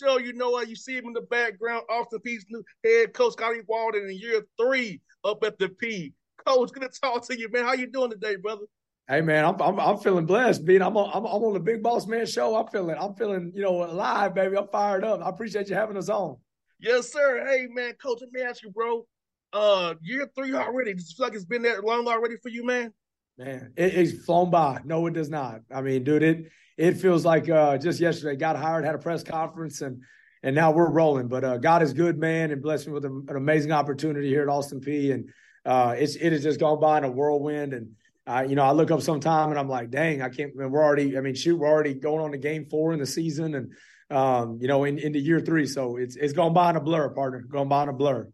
Show, 0.00 0.18
you 0.18 0.32
know 0.32 0.50
what? 0.50 0.68
You 0.68 0.76
see 0.76 0.96
him 0.96 1.06
in 1.06 1.12
the 1.12 1.22
background, 1.22 1.82
Austin 1.90 2.20
Peay's 2.20 2.46
new 2.48 2.64
head 2.84 3.12
coach, 3.12 3.34
Scotty 3.34 3.60
Walden, 3.66 4.08
in 4.08 4.16
year 4.16 4.42
three 4.58 5.00
up 5.24 5.42
at 5.44 5.58
the 5.58 5.68
Peay. 5.68 6.12
Coach, 6.46 6.72
good 6.72 6.82
to 6.82 7.00
talk 7.00 7.26
to 7.26 7.38
you, 7.38 7.50
man. 7.50 7.64
How 7.64 7.74
you 7.74 7.86
doing 7.86 8.10
today, 8.10 8.36
brother? 8.36 8.64
Hey 9.08 9.20
man, 9.20 9.44
I'm 9.44 9.60
I'm, 9.60 9.78
I'm 9.78 9.98
feeling 9.98 10.24
blessed, 10.24 10.64
being 10.64 10.80
I'm 10.82 10.96
on 10.96 11.10
I'm, 11.12 11.26
I'm 11.26 11.42
on 11.42 11.52
the 11.52 11.60
Big 11.60 11.82
Boss 11.82 12.06
Man 12.06 12.24
show. 12.24 12.56
I'm 12.56 12.68
feeling 12.68 12.96
I'm 12.98 13.14
feeling 13.14 13.52
you 13.54 13.62
know 13.62 13.82
alive, 13.84 14.34
baby. 14.34 14.56
I'm 14.56 14.68
fired 14.68 15.04
up. 15.04 15.20
I 15.20 15.28
appreciate 15.28 15.68
you 15.68 15.74
having 15.74 15.96
us 15.96 16.08
on. 16.08 16.36
Yes, 16.78 17.12
sir. 17.12 17.44
Hey, 17.46 17.66
man, 17.70 17.92
coach, 18.02 18.20
let 18.22 18.32
me 18.32 18.40
ask 18.40 18.62
you, 18.62 18.70
bro. 18.70 19.04
Uh, 19.52 19.94
year 20.00 20.30
three 20.34 20.54
already. 20.54 20.94
Does 20.94 21.12
feel 21.12 21.26
like 21.26 21.34
it's 21.34 21.44
been 21.44 21.62
that 21.62 21.84
long 21.84 22.06
already 22.08 22.36
for 22.42 22.48
you, 22.48 22.64
man? 22.64 22.94
Man, 23.36 23.72
it, 23.76 23.94
it's 23.94 24.24
flown 24.24 24.50
by. 24.50 24.80
No, 24.84 25.06
it 25.08 25.12
does 25.12 25.28
not. 25.28 25.60
I 25.74 25.82
mean, 25.82 26.04
dude, 26.04 26.22
it 26.22 26.46
it 26.80 26.96
feels 26.96 27.26
like 27.26 27.50
uh, 27.50 27.76
just 27.76 28.00
yesterday 28.00 28.36
got 28.36 28.56
hired, 28.56 28.86
had 28.86 28.94
a 28.94 28.98
press 28.98 29.22
conference, 29.22 29.82
and 29.82 30.02
and 30.42 30.54
now 30.56 30.70
we're 30.70 30.90
rolling. 30.90 31.28
But 31.28 31.44
uh, 31.44 31.58
God 31.58 31.82
is 31.82 31.92
good, 31.92 32.18
man, 32.18 32.50
and 32.50 32.62
blessed 32.62 32.86
me 32.86 32.94
with 32.94 33.04
a, 33.04 33.24
an 33.28 33.36
amazing 33.36 33.70
opportunity 33.70 34.28
here 34.28 34.40
at 34.40 34.48
Austin 34.48 34.80
Peay. 34.80 35.12
And 35.12 35.28
uh, 35.66 35.94
it's 35.98 36.16
it 36.16 36.32
has 36.32 36.42
just 36.42 36.58
gone 36.58 36.80
by 36.80 36.96
in 36.96 37.04
a 37.04 37.10
whirlwind. 37.10 37.74
And 37.74 38.48
you 38.48 38.56
know, 38.56 38.64
I 38.64 38.72
look 38.72 38.90
up 38.90 39.02
sometime 39.02 39.50
and 39.50 39.58
I'm 39.58 39.68
like, 39.68 39.90
dang, 39.90 40.22
I 40.22 40.30
can't. 40.30 40.56
Man, 40.56 40.70
we're 40.70 40.82
already. 40.82 41.18
I 41.18 41.20
mean, 41.20 41.34
shoot, 41.34 41.58
we're 41.58 41.68
already 41.68 41.92
going 41.92 42.24
on 42.24 42.32
to 42.32 42.38
game 42.38 42.64
four 42.70 42.94
in 42.94 42.98
the 42.98 43.06
season, 43.06 43.54
and 43.54 43.72
um, 44.08 44.58
you 44.62 44.66
know, 44.66 44.84
in, 44.84 44.98
into 44.98 45.18
year 45.18 45.40
three. 45.40 45.66
So 45.66 45.96
it's 45.96 46.16
it's 46.16 46.32
gone 46.32 46.54
by 46.54 46.70
in 46.70 46.76
a 46.76 46.80
blur, 46.80 47.10
partner. 47.10 47.42
Gone 47.42 47.68
by 47.68 47.82
in 47.82 47.88
a 47.90 47.92
blur. 47.92 48.26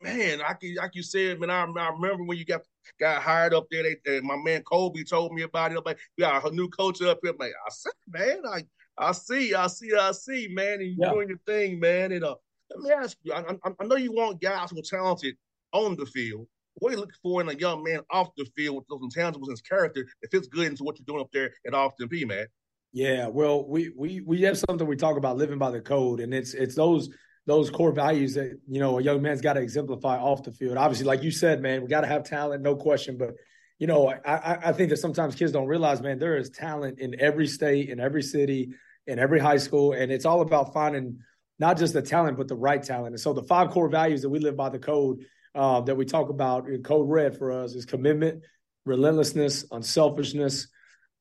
Man, 0.00 0.38
like 0.38 0.58
you, 0.62 0.76
like 0.76 0.94
you 0.94 1.02
said, 1.02 1.40
man, 1.40 1.50
I, 1.50 1.62
I 1.64 1.90
remember 1.90 2.22
when 2.24 2.38
you 2.38 2.44
got 2.44 2.62
got 3.00 3.20
hired 3.20 3.52
up 3.52 3.66
there. 3.70 3.82
They, 3.82 3.96
they, 4.04 4.20
my 4.20 4.36
man 4.36 4.62
Kobe 4.62 5.02
told 5.02 5.32
me 5.32 5.42
about 5.42 5.72
it. 5.72 5.78
I'm 5.78 5.82
like, 5.84 5.98
we 6.16 6.22
got 6.22 6.44
a 6.48 6.54
new 6.54 6.68
coach 6.68 7.02
up 7.02 7.18
here. 7.22 7.32
I'm 7.32 7.38
like, 7.38 7.50
I 7.66 7.70
said, 7.70 7.92
man, 8.08 8.42
I 8.46 8.62
I 8.96 9.12
see, 9.12 9.54
I 9.54 9.66
see, 9.66 9.92
I 9.94 10.12
see, 10.12 10.48
man, 10.48 10.74
and 10.80 10.86
you 10.90 10.96
Yeah. 10.98 11.10
doing 11.10 11.28
your 11.28 11.38
thing, 11.46 11.80
man. 11.80 12.12
And 12.12 12.24
uh, 12.24 12.36
let 12.70 12.80
me 12.98 13.04
ask 13.04 13.16
you, 13.22 13.32
I, 13.32 13.40
I, 13.40 13.70
I 13.80 13.84
know 13.86 13.96
you 13.96 14.12
want 14.12 14.40
guys 14.40 14.70
who 14.70 14.78
are 14.78 14.82
talented 14.82 15.36
on 15.72 15.96
the 15.96 16.06
field. 16.06 16.46
What 16.74 16.90
are 16.90 16.92
you 16.94 17.00
looking 17.00 17.14
for 17.20 17.40
in 17.40 17.48
a 17.48 17.54
young 17.54 17.82
man 17.82 18.00
off 18.10 18.28
the 18.36 18.46
field 18.56 18.76
with 18.76 18.86
those 18.88 19.00
intangibles 19.00 19.46
in 19.46 19.50
his 19.50 19.60
character 19.62 20.06
that 20.22 20.30
fits 20.30 20.46
good 20.46 20.66
into 20.68 20.84
what 20.84 20.96
you're 20.98 21.04
doing 21.06 21.20
up 21.20 21.30
there 21.32 21.52
at 21.66 21.74
Austin 21.74 22.08
Peay, 22.08 22.26
man? 22.26 22.46
Yeah, 22.92 23.26
well, 23.26 23.68
we 23.68 23.92
we 23.96 24.20
we 24.20 24.42
have 24.42 24.58
something 24.58 24.86
we 24.86 24.96
talk 24.96 25.16
about 25.16 25.36
living 25.36 25.58
by 25.58 25.70
the 25.70 25.80
code, 25.80 26.20
and 26.20 26.32
it's 26.32 26.54
it's 26.54 26.74
those 26.74 27.10
those 27.48 27.70
core 27.70 27.92
values 27.92 28.34
that 28.34 28.60
you 28.68 28.78
know 28.78 28.98
a 28.98 29.02
young 29.02 29.22
man's 29.22 29.40
got 29.40 29.54
to 29.54 29.60
exemplify 29.60 30.18
off 30.18 30.42
the 30.42 30.52
field. 30.52 30.76
Obviously, 30.76 31.06
like 31.06 31.22
you 31.22 31.30
said, 31.30 31.62
man, 31.62 31.80
we 31.80 31.88
got 31.88 32.02
to 32.02 32.06
have 32.06 32.22
talent, 32.24 32.62
no 32.62 32.76
question. 32.76 33.16
But 33.16 33.36
you 33.78 33.86
know, 33.86 34.08
I 34.10 34.68
I 34.68 34.72
think 34.72 34.90
that 34.90 34.98
sometimes 34.98 35.34
kids 35.34 35.50
don't 35.50 35.66
realize, 35.66 36.02
man, 36.02 36.18
there 36.18 36.36
is 36.36 36.50
talent 36.50 37.00
in 37.00 37.18
every 37.18 37.46
state, 37.46 37.88
in 37.88 38.00
every 38.00 38.22
city, 38.22 38.74
in 39.06 39.18
every 39.18 39.40
high 39.40 39.56
school, 39.56 39.94
and 39.94 40.12
it's 40.12 40.26
all 40.26 40.42
about 40.42 40.74
finding 40.74 41.20
not 41.58 41.78
just 41.78 41.94
the 41.94 42.02
talent, 42.02 42.36
but 42.36 42.48
the 42.48 42.54
right 42.54 42.82
talent. 42.82 43.14
And 43.14 43.20
so, 43.20 43.32
the 43.32 43.42
five 43.42 43.70
core 43.70 43.88
values 43.88 44.20
that 44.22 44.28
we 44.28 44.40
live 44.40 44.54
by 44.54 44.68
the 44.68 44.78
code 44.78 45.24
uh, 45.54 45.80
that 45.80 45.96
we 45.96 46.04
talk 46.04 46.28
about 46.28 46.68
in 46.68 46.82
Code 46.82 47.08
Red 47.08 47.38
for 47.38 47.50
us 47.50 47.74
is 47.74 47.86
commitment, 47.86 48.44
relentlessness, 48.84 49.64
unselfishness, 49.72 50.68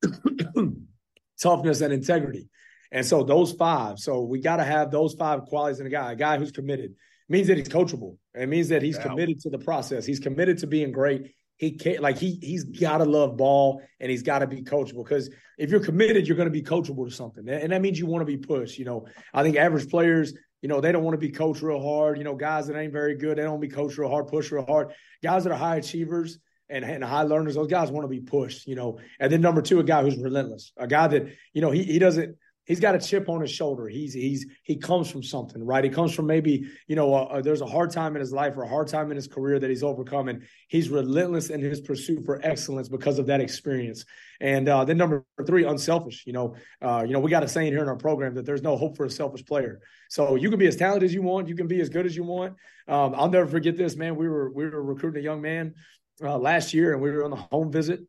toughness, 1.42 1.80
and 1.80 1.94
integrity. 1.94 2.50
And 2.92 3.06
so 3.06 3.24
those 3.24 3.52
five. 3.54 4.00
So 4.00 4.22
we 4.22 4.40
got 4.40 4.58
to 4.58 4.64
have 4.64 4.92
those 4.92 5.14
five 5.14 5.46
qualities 5.46 5.80
in 5.80 5.88
a 5.88 5.90
guy. 5.90 6.12
A 6.12 6.16
guy 6.16 6.38
who's 6.38 6.52
committed 6.52 6.96
means 7.30 7.48
that 7.48 7.58
he's 7.58 7.70
coachable. 7.70 8.18
It 8.34 8.48
means 8.48 8.70
that 8.70 8.82
he's 8.82 8.98
Yeah. 8.98 9.04
committed 9.04 9.40
to 9.42 9.50
the 9.50 9.60
process. 9.60 10.06
He's 10.06 10.20
committed 10.20 10.60
to 10.60 10.68
being 10.68 10.92
great. 10.92 11.34
He 11.58 11.72
can't 11.72 12.02
like 12.02 12.18
he 12.18 12.38
he's 12.42 12.64
got 12.66 13.00
to 13.00 13.06
love 13.06 13.36
ball 13.36 13.82
and 14.00 14.12
he's 14.12 14.22
got 14.22 14.40
to 14.40 14.48
be 14.48 14.62
coachable 14.62 15.04
because 15.04 15.30
if 15.58 15.72
you're 15.72 15.80
committed, 15.80 16.28
you're 16.28 16.38
going 16.38 16.48
to 16.48 16.52
be 16.52 16.62
coachable 16.62 17.10
to 17.10 17.12
something, 17.14 17.50
and 17.50 17.72
that 17.72 17.82
means 17.82 17.98
you 17.98 18.06
want 18.06 18.22
to 18.22 18.26
be 18.28 18.38
pushed. 18.38 18.78
You 18.78 18.86
know, 18.86 19.08
I 19.34 19.42
think 19.42 19.58
average 19.58 19.90
players, 19.90 20.34
you 20.62 20.70
know, 20.70 20.82
they 20.82 20.92
don't 20.92 21.04
want 21.04 21.16
to 21.16 21.18
be 21.28 21.32
coached 21.32 21.64
real 21.64 21.82
hard. 21.82 22.20
You 22.20 22.24
know, 22.26 22.36
guys 22.36 22.68
that 22.68 22.78
ain't 22.78 22.94
very 22.94 23.16
good, 23.16 23.40
they 23.40 23.42
don't 23.42 23.60
be 23.60 23.70
coached 23.70 23.98
real 23.98 24.10
hard, 24.10 24.28
push 24.28 24.52
real 24.52 24.66
hard. 24.66 24.92
Guys 25.24 25.46
that 25.46 25.52
are 25.52 25.58
high 25.58 25.78
achievers, 25.78 26.38
and, 26.70 26.86
and 26.86 27.04
high 27.04 27.24
learners. 27.24 27.56
Those 27.56 27.68
guys 27.68 27.92
want 27.92 28.04
to 28.04 28.10
be 28.10 28.20
pushed, 28.20 28.68
you 28.68 28.76
know. 28.76 29.00
And 29.20 29.32
then 29.32 29.42
number 29.42 29.62
two, 29.62 29.80
a 29.80 29.84
guy 29.84 30.04
who's 30.04 30.18
relentless, 30.18 30.74
a 30.78 30.88
guy 30.88 31.08
that 31.08 31.28
you 31.54 31.62
know 31.62 31.72
he 31.72 31.84
he 31.84 31.98
doesn't 32.00 32.36
he's 32.68 32.80
got 32.80 32.94
a 32.94 33.00
chip 33.00 33.30
on 33.30 33.42
his 33.42 33.50
shoulder. 33.50 33.88
He's 33.88 34.14
he's 34.14 34.46
he 34.62 34.76
comes 34.76 35.10
from 35.10 35.24
something, 35.24 35.64
right? 35.66 35.84
He 35.84 35.90
comes 35.90 36.14
from 36.14 36.28
maybe 36.28 36.68
you 36.86 36.96
know 36.96 37.14
uh, 37.14 37.24
uh, 37.24 37.42
there's 37.42 37.62
a 37.62 37.66
hard 37.66 37.90
time 37.90 38.16
in 38.16 38.20
his 38.20 38.32
life 38.32 38.56
or 38.56 38.64
a 38.64 38.68
hard 38.68 38.88
time 38.88 39.10
in 39.10 39.16
his 39.16 39.28
career 39.28 39.58
that 39.58 39.70
he's 39.70 39.82
overcome, 39.82 40.28
and 40.28 40.44
he's 40.68 40.90
relentless 40.90 41.50
in 41.50 41.62
his 41.62 41.82
pursuit 41.82 42.24
for 42.26 42.40
excellence 42.44 42.88
because 42.88 43.18
of 43.18 43.26
that 43.28 43.42
experience. 43.42 44.06
And 44.40 44.70
uh, 44.70 44.86
then 44.86 44.98
number 44.98 45.26
three, 45.48 45.64
unselfish. 45.64 46.28
You 46.28 46.34
know, 46.34 46.56
uh, 46.82 47.04
you 47.08 47.14
know 47.14 47.20
we 47.20 47.32
got 47.32 47.44
a 47.44 47.48
saying 47.48 47.72
here 47.72 47.82
in 47.82 47.90
our 47.90 47.96
program 47.96 48.36
that 48.36 48.46
there's 48.46 48.62
no 48.62 48.78
hope 48.78 48.98
for 48.98 49.06
a 49.06 49.10
selfish 49.10 49.46
player. 49.46 49.80
So 50.10 50.36
you 50.36 50.50
can 50.50 50.60
be 50.60 50.68
as 50.68 50.76
talented 50.76 51.08
as 51.08 51.14
you 51.14 51.24
want, 51.24 51.48
you 51.48 51.56
can 51.56 51.68
be 51.68 51.82
as 51.82 51.90
good 51.90 52.06
as 52.06 52.16
you 52.16 52.24
want. 52.24 52.56
Um, 52.88 53.16
I'll 53.16 53.30
never 53.30 53.48
forget 53.48 53.78
this, 53.78 53.96
man. 53.96 54.16
We 54.16 54.28
were 54.28 54.52
we 54.52 54.68
were 54.68 54.84
recruiting 54.84 55.22
a 55.22 55.24
young 55.24 55.42
man 55.42 55.74
uh, 56.22 56.38
last 56.38 56.74
year, 56.74 56.94
and 56.94 57.02
we 57.02 57.12
were 57.12 57.24
on 57.24 57.32
the 57.32 57.38
home 57.38 57.72
visit. 57.72 58.02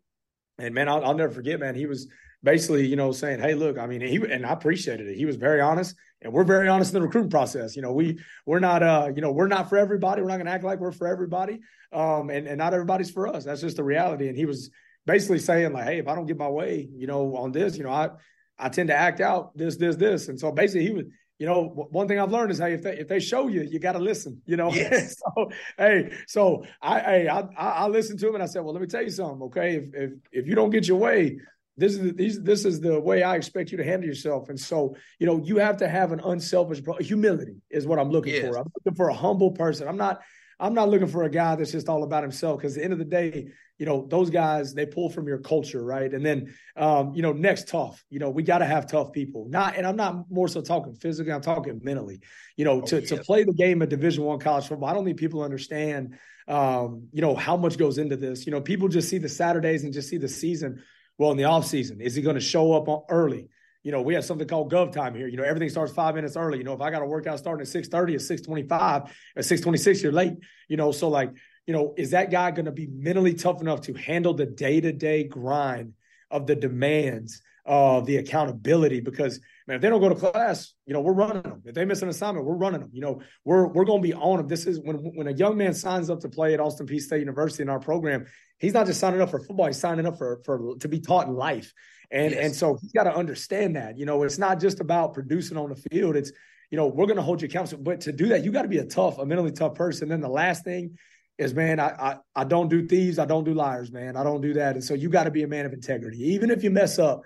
And 0.59 0.75
man, 0.75 0.89
I'll, 0.89 1.05
I'll 1.05 1.15
never 1.15 1.33
forget, 1.33 1.61
man. 1.61 1.77
He 1.77 1.87
was 1.87 2.09
basically, 2.43 2.87
you 2.87 2.97
know, 2.97 3.13
saying, 3.13 3.41
"Hey, 3.41 3.55
look, 3.55 3.79
I 3.79 3.87
mean, 3.87 4.01
he 4.01 4.17
and 4.17 4.47
I 4.47 4.53
appreciated 4.53 5.09
it. 5.09 5.17
He 5.17 5.25
was 5.25 5.37
very 5.37 5.61
honest, 5.61 5.97
and 6.23 6.33
we're 6.33 6.45
very 6.45 6.69
honest 6.69 6.93
in 6.95 7.01
the 7.01 7.07
recruiting 7.07 7.31
process. 7.31 7.77
You 7.77 7.83
know, 7.83 7.93
we 7.93 8.19
we're 8.47 8.61
not, 8.61 8.83
uh, 8.83 9.11
you 9.15 9.23
know, 9.23 9.33
we're 9.33 9.49
not 9.49 9.69
for 9.69 9.77
everybody. 9.77 10.23
We're 10.23 10.29
not 10.29 10.37
going 10.37 10.47
to 10.47 10.53
act 10.53 10.65
like 10.65 10.81
we're 10.81 10.93
for 10.93 11.07
everybody, 11.07 11.61
um, 11.93 12.31
and 12.31 12.47
and 12.47 12.59
not 12.59 12.75
everybody's 12.75 13.11
for 13.11 13.29
us. 13.29 13.45
That's 13.45 13.61
just 13.61 13.77
the 13.77 13.85
reality. 13.85 14.29
And 14.29 14.37
he 14.37 14.47
was 14.47 14.71
basically 15.07 15.39
saying 15.39 15.73
like, 15.73 15.85
"Hey, 15.85 15.99
if 15.99 16.09
I 16.09 16.15
don't 16.15 16.27
get 16.27 16.39
my 16.39 16.49
way, 16.49 16.89
you 16.93 17.07
know, 17.07 17.37
on 17.37 17.53
this, 17.53 17.77
you 17.77 17.85
know, 17.85 17.91
I 17.91 18.11
I 18.59 18.69
tend 18.69 18.89
to 18.89 18.97
act 18.97 19.21
out 19.21 19.57
this, 19.57 19.77
this, 19.77 19.97
this." 19.97 20.29
And 20.29 20.39
so 20.39 20.53
basically, 20.53 20.87
he 20.87 20.93
was. 20.93 21.05
You 21.41 21.47
know, 21.47 21.87
one 21.93 22.09
thing 22.09 22.19
I've 22.19 22.33
learned 22.33 22.51
is, 22.51 22.59
hey, 22.59 22.73
if 22.73 22.83
they 22.83 22.99
if 22.99 23.07
they 23.07 23.21
show 23.21 23.47
you, 23.47 23.63
you 23.63 23.79
got 23.79 23.93
to 23.93 24.01
listen. 24.01 24.43
You 24.45 24.57
know, 24.57 24.73
yes. 24.75 25.15
so 25.37 25.53
hey, 25.77 26.11
so 26.27 26.65
I, 26.83 26.99
hey, 26.99 27.29
I, 27.29 27.43
I 27.57 27.69
I 27.69 27.87
listened 27.87 28.19
to 28.19 28.29
him 28.29 28.35
and 28.35 28.43
I 28.43 28.47
said, 28.47 28.65
well, 28.65 28.75
let 28.75 28.81
me 28.81 28.89
tell 28.89 29.05
you 29.05 29.11
something, 29.11 29.43
okay? 29.43 29.77
If 29.77 29.95
if 29.95 30.11
if 30.33 30.47
you 30.49 30.57
don't 30.57 30.71
get 30.71 30.89
your 30.89 30.99
way, 30.99 31.39
this 31.79 31.93
is 31.93 32.01
the, 32.01 32.13
these, 32.13 32.43
this 32.43 32.65
is 32.65 32.81
the 32.81 33.01
way 33.01 33.23
I 33.23 33.37
expect 33.37 33.71
you 33.71 33.79
to 33.79 33.85
handle 33.85 34.07
yourself. 34.07 34.49
And 34.49 34.59
so, 34.59 34.97
you 35.19 35.27
know, 35.27 35.41
you 35.43 35.59
have 35.59 35.77
to 35.79 35.89
have 35.89 36.13
an 36.13 36.21
unselfish 36.21 36.83
humility 37.01 37.63
is 37.71 37.87
what 37.87 37.99
I'm 37.99 38.11
looking 38.11 38.35
yes. 38.35 38.49
for. 38.49 38.59
I'm 38.59 38.71
looking 38.75 38.97
for 38.97 39.09
a 39.09 39.15
humble 39.15 39.53
person. 39.53 39.89
I'm 39.89 39.97
not 39.97 40.21
I'm 40.61 40.75
not 40.75 40.89
looking 40.89 41.07
for 41.07 41.23
a 41.23 41.31
guy 41.31 41.55
that's 41.55 41.71
just 41.71 41.89
all 41.89 42.03
about 42.03 42.25
himself 42.25 42.59
because 42.59 42.77
at 42.77 42.81
the 42.81 42.85
end 42.85 42.93
of 42.93 42.99
the 42.99 43.05
day, 43.05 43.53
you 43.79 43.87
know, 43.87 44.07
those 44.09 44.29
guys 44.29 44.75
they 44.75 44.87
pull 44.87 45.09
from 45.09 45.29
your 45.29 45.39
culture, 45.39 45.85
right? 45.85 46.13
And 46.13 46.27
then 46.27 46.53
um, 46.77 47.15
you 47.15 47.23
know, 47.23 47.33
next 47.33 47.69
tough. 47.69 48.05
You 48.11 48.19
know, 48.19 48.31
we 48.31 48.43
got 48.43 48.59
to 48.59 48.67
have 48.67 48.89
tough 48.89 49.13
people. 49.13 49.47
Not 49.49 49.77
and 49.77 49.87
I'm 49.87 49.95
not 49.95 50.29
more 50.31 50.49
so 50.49 50.61
talking 50.61 50.97
physically, 50.97 51.33
I'm 51.33 51.43
talking 51.43 51.81
mentally. 51.85 52.21
You 52.57 52.65
know, 52.65 52.83
oh, 52.83 52.87
to 52.87 53.01
to 53.03 53.19
play 53.19 53.45
the 53.45 53.53
game 53.53 53.83
of 53.83 53.89
division 53.89 54.25
one 54.25 54.41
college 54.41 54.67
football, 54.67 54.89
I 54.89 54.95
don't 54.95 55.05
think 55.05 55.17
people 55.17 55.41
to 55.41 55.45
understand 55.45 56.19
um, 56.49 57.09
you 57.13 57.21
know, 57.21 57.37
how 57.37 57.57
much 57.57 57.77
goes 57.77 57.99
into 57.99 58.17
this. 58.17 58.47
You 58.47 58.53
know, 58.53 58.61
people 58.61 58.89
just 58.89 59.09
see 59.09 59.19
the 59.19 59.29
Saturdays 59.29 59.85
and 59.85 59.93
just 59.93 60.09
see 60.09 60.17
the 60.17 60.29
season 60.29 60.83
well, 61.19 61.33
in 61.33 61.37
the 61.37 61.45
off 61.45 61.67
season, 61.67 62.01
is 62.01 62.15
he 62.15 62.23
going 62.23 62.37
to 62.37 62.41
show 62.41 62.73
up 62.73 63.07
early? 63.11 63.49
You 63.83 63.93
know, 63.93 64.03
we 64.03 64.15
have 64.15 64.25
something 64.25 64.47
called 64.47 64.73
gov 64.73 64.93
time 64.93 65.15
here. 65.15 65.29
You 65.29 65.37
know, 65.37 65.43
everything 65.43 65.69
starts 65.69 65.93
five 65.93 66.15
minutes 66.15 66.37
early. 66.37 66.59
You 66.59 66.65
know, 66.65 66.73
if 66.73 66.81
I 66.81 66.91
got 66.91 67.03
a 67.03 67.07
workout 67.07 67.39
starting 67.39 67.63
at 67.63 67.69
6:30 67.69 68.15
at 68.15 68.21
6:25, 68.21 69.11
at 69.37 69.45
6:26, 69.45 70.03
you're 70.03 70.13
late. 70.13 70.35
You 70.69 70.77
know, 70.77 70.93
so 70.93 71.09
like, 71.09 71.33
you 71.67 71.73
know, 71.73 71.95
is 71.97 72.11
that 72.11 72.31
guy 72.31 72.51
going 72.51 72.67
to 72.67 72.73
be 72.73 72.87
mentally 72.87 73.35
tough 73.35 73.61
enough 73.61 73.83
to 73.83 73.95
handle 73.95 74.35
the 74.35 74.47
day-to-day 74.47 75.25
grind 75.25 75.95
of 76.31 76.47
the 76.47 76.55
demands 76.55 77.41
of 77.65 78.07
the 78.07 78.17
accountability? 78.17 79.01
Because 79.01 79.41
man, 79.67 79.77
if 79.77 79.83
they 79.83 79.89
don't 79.89 80.01
go 80.01 80.09
to 80.09 80.15
class, 80.15 80.75
you 80.87 80.93
know, 80.93 81.01
we're 81.01 81.13
running 81.13 81.43
them. 81.43 81.63
If 81.65 81.75
they 81.75 81.85
miss 81.85 82.03
an 82.03 82.09
assignment, 82.09 82.47
we're 82.47 82.57
running 82.57 82.81
them. 82.81 82.91
You 82.93 83.03
know, 83.03 83.21
we're 83.45 83.69
we're 83.69 83.85
going 83.85 84.03
to 84.03 84.09
be 84.09 84.15
on 84.15 84.39
them. 84.39 84.49
This 84.49 84.67
is 84.67 84.81
when 84.81 84.97
when 84.97 85.29
a 85.29 85.33
young 85.33 85.57
man 85.57 85.73
signs 85.73 86.11
up 86.11 86.21
to 86.21 86.29
play 86.29 86.53
at 86.53 86.61
Austin 86.61 86.87
Peay 86.87 87.01
State 87.01 87.21
University 87.21 87.63
in 87.63 87.69
our 87.69 87.81
program 87.81 88.27
he's 88.59 88.75
not 88.75 88.87
just 88.87 89.01
signing 89.01 89.21
up 89.21 89.31
for 89.31 89.41
football; 89.41 89.67
he's 89.67 89.79
signing 89.79 90.07
up 90.07 90.19
for 90.19 90.41
for 90.45 90.77
to 90.81 90.89
be 90.89 91.01
taught 91.01 91.27
in 91.27 91.35
life. 91.35 91.73
And 92.11 92.33
yes. 92.33 92.45
and 92.45 92.55
so 92.55 92.79
he's 92.81 92.93
got 92.93 93.05
to 93.05 93.15
understand 93.15 93.77
that. 93.77 93.99
You 93.99 94.07
know, 94.07 94.23
it's 94.23 94.39
not 94.39 94.61
just 94.61 94.81
about 94.81 95.15
producing 95.15 95.57
on 95.57 95.71
the 95.71 95.77
field. 95.91 96.17
It's 96.17 96.33
you 96.71 96.77
know 96.77 96.87
we're 96.87 97.07
going 97.07 97.17
to 97.17 97.23
hold 97.23 97.43
you 97.43 97.47
accountable, 97.47 97.83
but 97.83 98.03
to 98.03 98.13
do 98.13 98.29
that, 98.29 98.45
you 98.45 98.53
got 98.53 98.63
to 98.63 98.69
be 98.69 98.79
a 98.79 98.85
tough, 98.85 99.19
a 99.19 99.27
mentally 99.27 99.53
tough 99.53 99.75
person. 99.75 100.09
Then 100.09 100.21
the 100.21 100.29
last 100.29 100.65
thing 100.65 100.99
is, 101.37 101.55
man, 101.55 101.81
I, 101.81 101.89
I 101.89 102.17
I 102.35 102.45
don't 102.45 102.69
do 102.69 102.87
thieves, 102.87 103.19
I 103.19 103.27
don't 103.27 103.45
do 103.45 103.55
liars, 103.55 103.93
man. 103.93 104.17
I 104.17 104.25
don't 104.25 104.41
do 104.41 104.55
that. 104.55 104.75
And 104.75 104.85
so 104.85 104.95
you 104.95 105.09
got 105.09 105.25
to 105.25 105.31
be 105.31 105.43
a 105.43 105.49
man 105.49 105.67
of 105.67 105.73
integrity, 105.73 106.19
even 106.35 106.51
if 106.51 106.63
you 106.63 106.71
mess 106.71 106.99
up. 106.99 107.23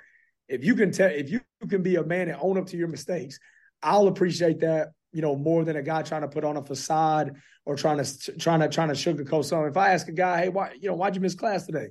If 0.49 0.65
you 0.65 0.75
can 0.75 0.93
tell, 0.93 1.09
if 1.09 1.31
you 1.31 1.41
can 1.69 1.83
be 1.83 1.97
a 1.97 2.05
man 2.05 2.29
and 2.29 2.39
own 2.41 2.59
up 2.59 2.67
to 2.67 2.77
your 2.77 2.89
mistakes, 2.89 3.39
I'll 3.83 4.09
appreciate 4.09 4.61
that 4.61 4.89
you 5.13 5.23
know, 5.23 5.37
more 5.37 5.65
than 5.65 5.77
a 5.77 5.83
guy 5.83 6.03
trying 6.03 6.23
to 6.23 6.29
put 6.29 6.45
on 6.45 6.57
a 6.57 6.65
facade 6.65 7.37
or 7.65 7.77
trying 7.77 8.03
to 8.03 8.33
trying 8.39 8.61
to 8.61 8.69
trying 8.69 8.89
to 8.89 8.95
sugarcoat 8.95 9.45
something. 9.45 9.69
If 9.69 9.77
I 9.77 9.93
ask 9.93 10.09
a 10.09 10.13
guy, 10.13 10.43
hey, 10.43 10.49
why 10.49 10.73
you 10.81 10.89
know 10.89 10.95
why'd 10.95 11.15
you 11.15 11.21
miss 11.21 11.35
class 11.35 11.67
today? 11.67 11.89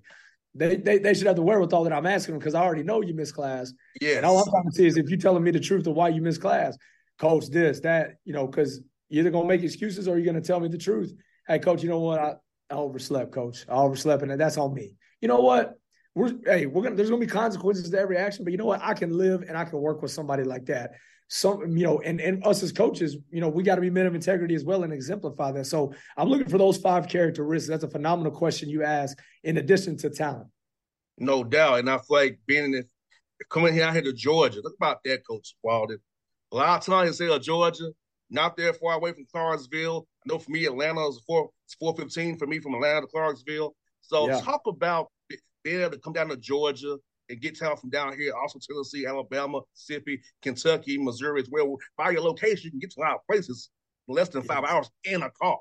They 0.55 0.75
they, 0.75 0.97
they 0.97 1.13
should 1.13 1.27
have 1.27 1.35
the 1.35 1.43
wherewithal 1.43 1.83
that 1.85 1.93
I'm 1.93 2.05
asking 2.05 2.33
them 2.33 2.39
because 2.39 2.55
I 2.55 2.61
already 2.61 2.83
know 2.83 3.01
you 3.01 3.13
missed 3.13 3.35
class. 3.35 3.73
Yeah. 4.01 4.17
And 4.17 4.25
all 4.25 4.39
I'm 4.39 4.49
trying 4.49 4.69
to 4.69 4.75
see 4.75 4.87
is 4.87 4.97
if 4.97 5.09
you're 5.09 5.19
telling 5.19 5.43
me 5.43 5.51
the 5.51 5.59
truth 5.59 5.87
of 5.87 5.93
why 5.93 6.09
you 6.09 6.21
missed 6.21 6.41
class, 6.41 6.77
coach, 7.19 7.47
this, 7.49 7.79
that, 7.81 8.15
you 8.25 8.33
know, 8.33 8.47
because 8.47 8.81
you're 9.09 9.21
either 9.21 9.31
gonna 9.31 9.47
make 9.47 9.63
excuses 9.63 10.07
or 10.07 10.17
you're 10.17 10.25
gonna 10.25 10.41
tell 10.41 10.59
me 10.59 10.67
the 10.67 10.77
truth. 10.77 11.13
Hey, 11.47 11.59
coach, 11.59 11.83
you 11.83 11.89
know 11.89 11.99
what? 11.99 12.19
I, 12.19 12.33
I 12.69 12.75
overslept, 12.75 13.31
coach. 13.31 13.65
I 13.69 13.75
overslept, 13.75 14.23
and 14.23 14.39
that's 14.39 14.57
on 14.57 14.73
me. 14.73 14.95
You 15.21 15.27
know 15.27 15.41
what? 15.41 15.75
We're 16.15 16.33
hey, 16.45 16.65
we're 16.65 16.81
gonna 16.81 16.95
there's 16.95 17.09
gonna 17.09 17.21
be 17.21 17.27
consequences 17.27 17.89
to 17.89 17.99
every 17.99 18.17
action, 18.17 18.43
but 18.43 18.51
you 18.51 18.57
know 18.57 18.65
what? 18.65 18.81
I 18.83 18.93
can 18.93 19.17
live 19.17 19.43
and 19.47 19.57
I 19.57 19.63
can 19.63 19.79
work 19.79 20.01
with 20.01 20.11
somebody 20.11 20.43
like 20.43 20.65
that 20.65 20.91
some 21.33 21.77
you 21.77 21.85
know 21.85 22.01
and 22.01 22.19
and 22.19 22.45
us 22.45 22.61
as 22.61 22.73
coaches 22.73 23.15
you 23.29 23.39
know 23.39 23.47
we 23.47 23.63
got 23.63 23.75
to 23.75 23.81
be 23.81 23.89
men 23.89 24.05
of 24.05 24.13
integrity 24.13 24.53
as 24.53 24.65
well 24.65 24.83
and 24.83 24.91
exemplify 24.91 25.49
that. 25.49 25.63
So 25.63 25.93
i'm 26.17 26.27
looking 26.27 26.49
for 26.49 26.57
those 26.57 26.77
five 26.77 27.07
characteristics. 27.07 27.69
That's 27.69 27.85
a 27.85 27.89
phenomenal 27.89 28.33
question 28.33 28.67
you 28.67 28.83
ask 28.83 29.17
in 29.45 29.55
addition 29.55 29.95
to 29.99 30.09
talent. 30.09 30.49
No 31.17 31.45
doubt. 31.45 31.79
And 31.79 31.89
i 31.89 31.97
feel 31.99 32.17
like 32.17 32.39
being 32.47 32.73
in 32.73 32.83
coming 33.49 33.73
here 33.73 33.85
out 33.85 33.93
here 33.93 34.01
to 34.01 34.11
georgia 34.11 34.59
look 34.61 34.75
about 34.75 34.99
that 35.05 35.25
coach 35.25 35.55
walden. 35.63 35.99
A 36.51 36.55
lot 36.57 36.79
of 36.79 36.85
times 36.85 37.17
say 37.17 37.33
of 37.33 37.41
georgia 37.41 37.91
not 38.29 38.57
there 38.57 38.73
far 38.73 38.95
away 38.95 39.13
from 39.13 39.25
clarksville. 39.31 40.05
I 40.25 40.33
know 40.33 40.37
for 40.37 40.51
me 40.51 40.65
atlanta 40.65 41.07
is 41.07 41.21
4 41.25 41.49
it's 41.63 41.75
415 41.75 42.39
for 42.39 42.45
me 42.47 42.59
from 42.59 42.73
atlanta 42.73 43.01
to 43.01 43.07
clarksville. 43.07 43.73
So 44.01 44.27
yeah. 44.27 44.41
talk 44.41 44.63
about 44.67 45.07
being 45.63 45.79
able 45.79 45.91
to 45.91 45.99
come 45.99 46.11
down 46.11 46.27
to 46.27 46.35
georgia 46.35 46.97
and 47.31 47.41
get 47.41 47.57
talent 47.57 47.79
from 47.79 47.89
down 47.89 48.15
here, 48.17 48.33
also 48.35 48.59
Tennessee, 48.59 49.05
Alabama, 49.05 49.61
Mississippi, 49.73 50.21
Kentucky, 50.41 50.97
Missouri 50.97 51.41
as 51.41 51.49
well. 51.49 51.77
By 51.97 52.11
your 52.11 52.21
location, 52.21 52.65
you 52.65 52.71
can 52.71 52.79
get 52.79 52.91
to 52.91 52.99
a 52.99 53.01
lot 53.01 53.15
of 53.15 53.21
places 53.29 53.69
in 54.07 54.15
less 54.15 54.29
than 54.29 54.43
five 54.43 54.63
hours 54.63 54.89
in 55.03 55.23
a 55.23 55.29
car. 55.31 55.57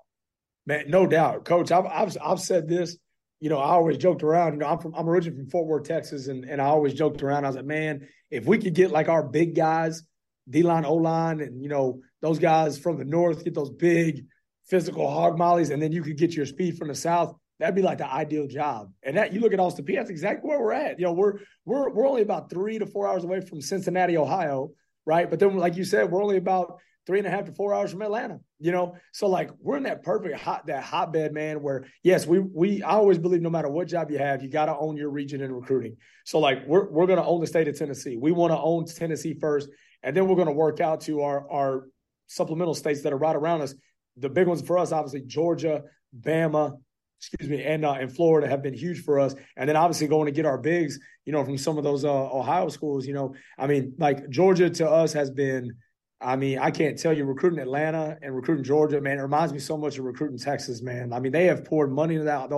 Man, 0.66 0.90
no 0.90 1.06
doubt, 1.06 1.44
Coach. 1.44 1.72
I've, 1.72 1.86
I've 1.86 2.16
I've 2.22 2.40
said 2.40 2.68
this. 2.68 2.96
You 3.40 3.48
know, 3.48 3.58
I 3.58 3.70
always 3.70 3.96
joked 3.96 4.22
around. 4.22 4.52
You 4.52 4.58
know, 4.58 4.66
I'm 4.66 4.78
from 4.78 4.94
I'm 4.94 5.08
originally 5.08 5.40
from 5.40 5.50
Fort 5.50 5.66
Worth, 5.66 5.84
Texas, 5.84 6.28
and 6.28 6.44
and 6.44 6.60
I 6.60 6.66
always 6.66 6.92
joked 6.92 7.22
around. 7.22 7.44
I 7.44 7.48
was 7.48 7.56
like, 7.56 7.64
man, 7.64 8.06
if 8.30 8.44
we 8.44 8.58
could 8.58 8.74
get 8.74 8.90
like 8.90 9.08
our 9.08 9.22
big 9.22 9.54
guys, 9.54 10.02
D 10.48 10.62
line, 10.62 10.84
O 10.84 10.94
line, 10.94 11.40
and 11.40 11.62
you 11.62 11.68
know 11.68 12.00
those 12.20 12.38
guys 12.38 12.78
from 12.78 12.98
the 12.98 13.04
north, 13.04 13.44
get 13.44 13.54
those 13.54 13.70
big 13.70 14.26
physical 14.68 15.10
hog 15.10 15.38
mollies, 15.38 15.70
and 15.70 15.82
then 15.82 15.92
you 15.92 16.02
could 16.02 16.18
get 16.18 16.34
your 16.34 16.46
speed 16.46 16.76
from 16.76 16.88
the 16.88 16.94
south 16.94 17.34
that'd 17.60 17.74
be 17.74 17.82
like 17.82 17.98
the 17.98 18.10
ideal 18.10 18.46
job. 18.46 18.90
And 19.02 19.16
that 19.16 19.32
you 19.32 19.40
look 19.40 19.52
at 19.52 19.60
Austin 19.60 19.84
Peay, 19.84 19.96
that's 19.96 20.10
exactly 20.10 20.48
where 20.48 20.60
we're 20.60 20.72
at. 20.72 20.98
You 20.98 21.06
know, 21.06 21.12
we're 21.12 21.34
we're 21.64 21.90
we're 21.90 22.08
only 22.08 22.22
about 22.22 22.50
three 22.50 22.78
to 22.78 22.86
four 22.86 23.06
hours 23.06 23.22
away 23.22 23.40
from 23.42 23.60
Cincinnati, 23.60 24.16
Ohio, 24.16 24.70
right? 25.06 25.28
But 25.28 25.38
then, 25.38 25.56
like 25.56 25.76
you 25.76 25.84
said, 25.84 26.10
we're 26.10 26.22
only 26.22 26.38
about 26.38 26.78
three 27.06 27.18
and 27.18 27.26
a 27.26 27.30
half 27.30 27.44
to 27.44 27.52
four 27.52 27.74
hours 27.74 27.90
from 27.90 28.02
Atlanta. 28.02 28.40
You 28.58 28.72
know, 28.72 28.96
so 29.12 29.26
like 29.26 29.50
we're 29.60 29.76
in 29.76 29.82
that 29.82 30.02
perfect 30.02 30.40
hot 30.40 30.66
that 30.66 30.82
hotbed, 30.82 31.32
man. 31.32 31.62
Where 31.62 31.84
yes, 32.02 32.26
we 32.26 32.38
we 32.38 32.82
I 32.82 32.92
always 32.92 33.18
believe 33.18 33.42
no 33.42 33.50
matter 33.50 33.68
what 33.68 33.88
job 33.88 34.10
you 34.10 34.18
have, 34.18 34.42
you 34.42 34.48
got 34.48 34.66
to 34.66 34.76
own 34.76 34.96
your 34.96 35.10
region 35.10 35.42
in 35.42 35.52
recruiting. 35.52 35.96
So 36.24 36.38
like 36.38 36.66
we're 36.66 36.88
we're 36.90 37.06
gonna 37.06 37.26
own 37.26 37.40
the 37.40 37.46
state 37.46 37.68
of 37.68 37.78
Tennessee. 37.78 38.16
We 38.16 38.32
want 38.32 38.52
to 38.52 38.58
own 38.58 38.86
Tennessee 38.86 39.34
first, 39.34 39.68
and 40.02 40.16
then 40.16 40.28
we're 40.28 40.36
gonna 40.36 40.52
work 40.52 40.80
out 40.80 41.02
to 41.02 41.22
our 41.22 41.50
our 41.50 41.88
supplemental 42.26 42.74
states 42.74 43.02
that 43.02 43.12
are 43.12 43.18
right 43.18 43.36
around 43.36 43.60
us. 43.60 43.74
The 44.16 44.28
big 44.28 44.46
ones 44.46 44.62
for 44.62 44.78
us, 44.78 44.92
obviously, 44.92 45.22
Georgia, 45.22 45.82
Bama, 46.18 46.78
excuse 47.20 47.50
me, 47.50 47.62
and 47.62 47.84
uh, 47.84 47.98
in 48.00 48.08
Florida 48.08 48.48
have 48.48 48.62
been 48.62 48.72
huge 48.72 49.04
for 49.04 49.20
us. 49.20 49.34
And 49.56 49.68
then 49.68 49.76
obviously 49.76 50.06
going 50.06 50.26
to 50.26 50.32
get 50.32 50.46
our 50.46 50.56
bigs, 50.56 50.98
you 51.26 51.32
know, 51.32 51.44
from 51.44 51.58
some 51.58 51.76
of 51.76 51.84
those 51.84 52.04
uh, 52.04 52.10
Ohio 52.10 52.68
schools. 52.70 53.06
You 53.06 53.12
know, 53.12 53.34
I 53.58 53.66
mean, 53.66 53.94
like 53.98 54.28
Georgia 54.30 54.70
to 54.70 54.88
us 54.88 55.12
has 55.12 55.30
been. 55.30 55.74
I 56.22 56.36
mean, 56.36 56.58
I 56.58 56.70
can't 56.70 56.98
tell 56.98 57.14
you 57.14 57.24
recruiting 57.24 57.60
Atlanta 57.60 58.18
and 58.20 58.36
recruiting 58.36 58.62
Georgia, 58.62 59.00
man. 59.00 59.18
It 59.18 59.22
reminds 59.22 59.54
me 59.54 59.58
so 59.58 59.78
much 59.78 59.96
of 59.96 60.04
recruiting 60.04 60.36
Texas, 60.36 60.82
man. 60.82 61.14
I 61.14 61.18
mean, 61.18 61.32
they 61.32 61.46
have 61.46 61.64
poured 61.64 61.90
money 61.90 62.16
into 62.16 62.26
that. 62.26 62.50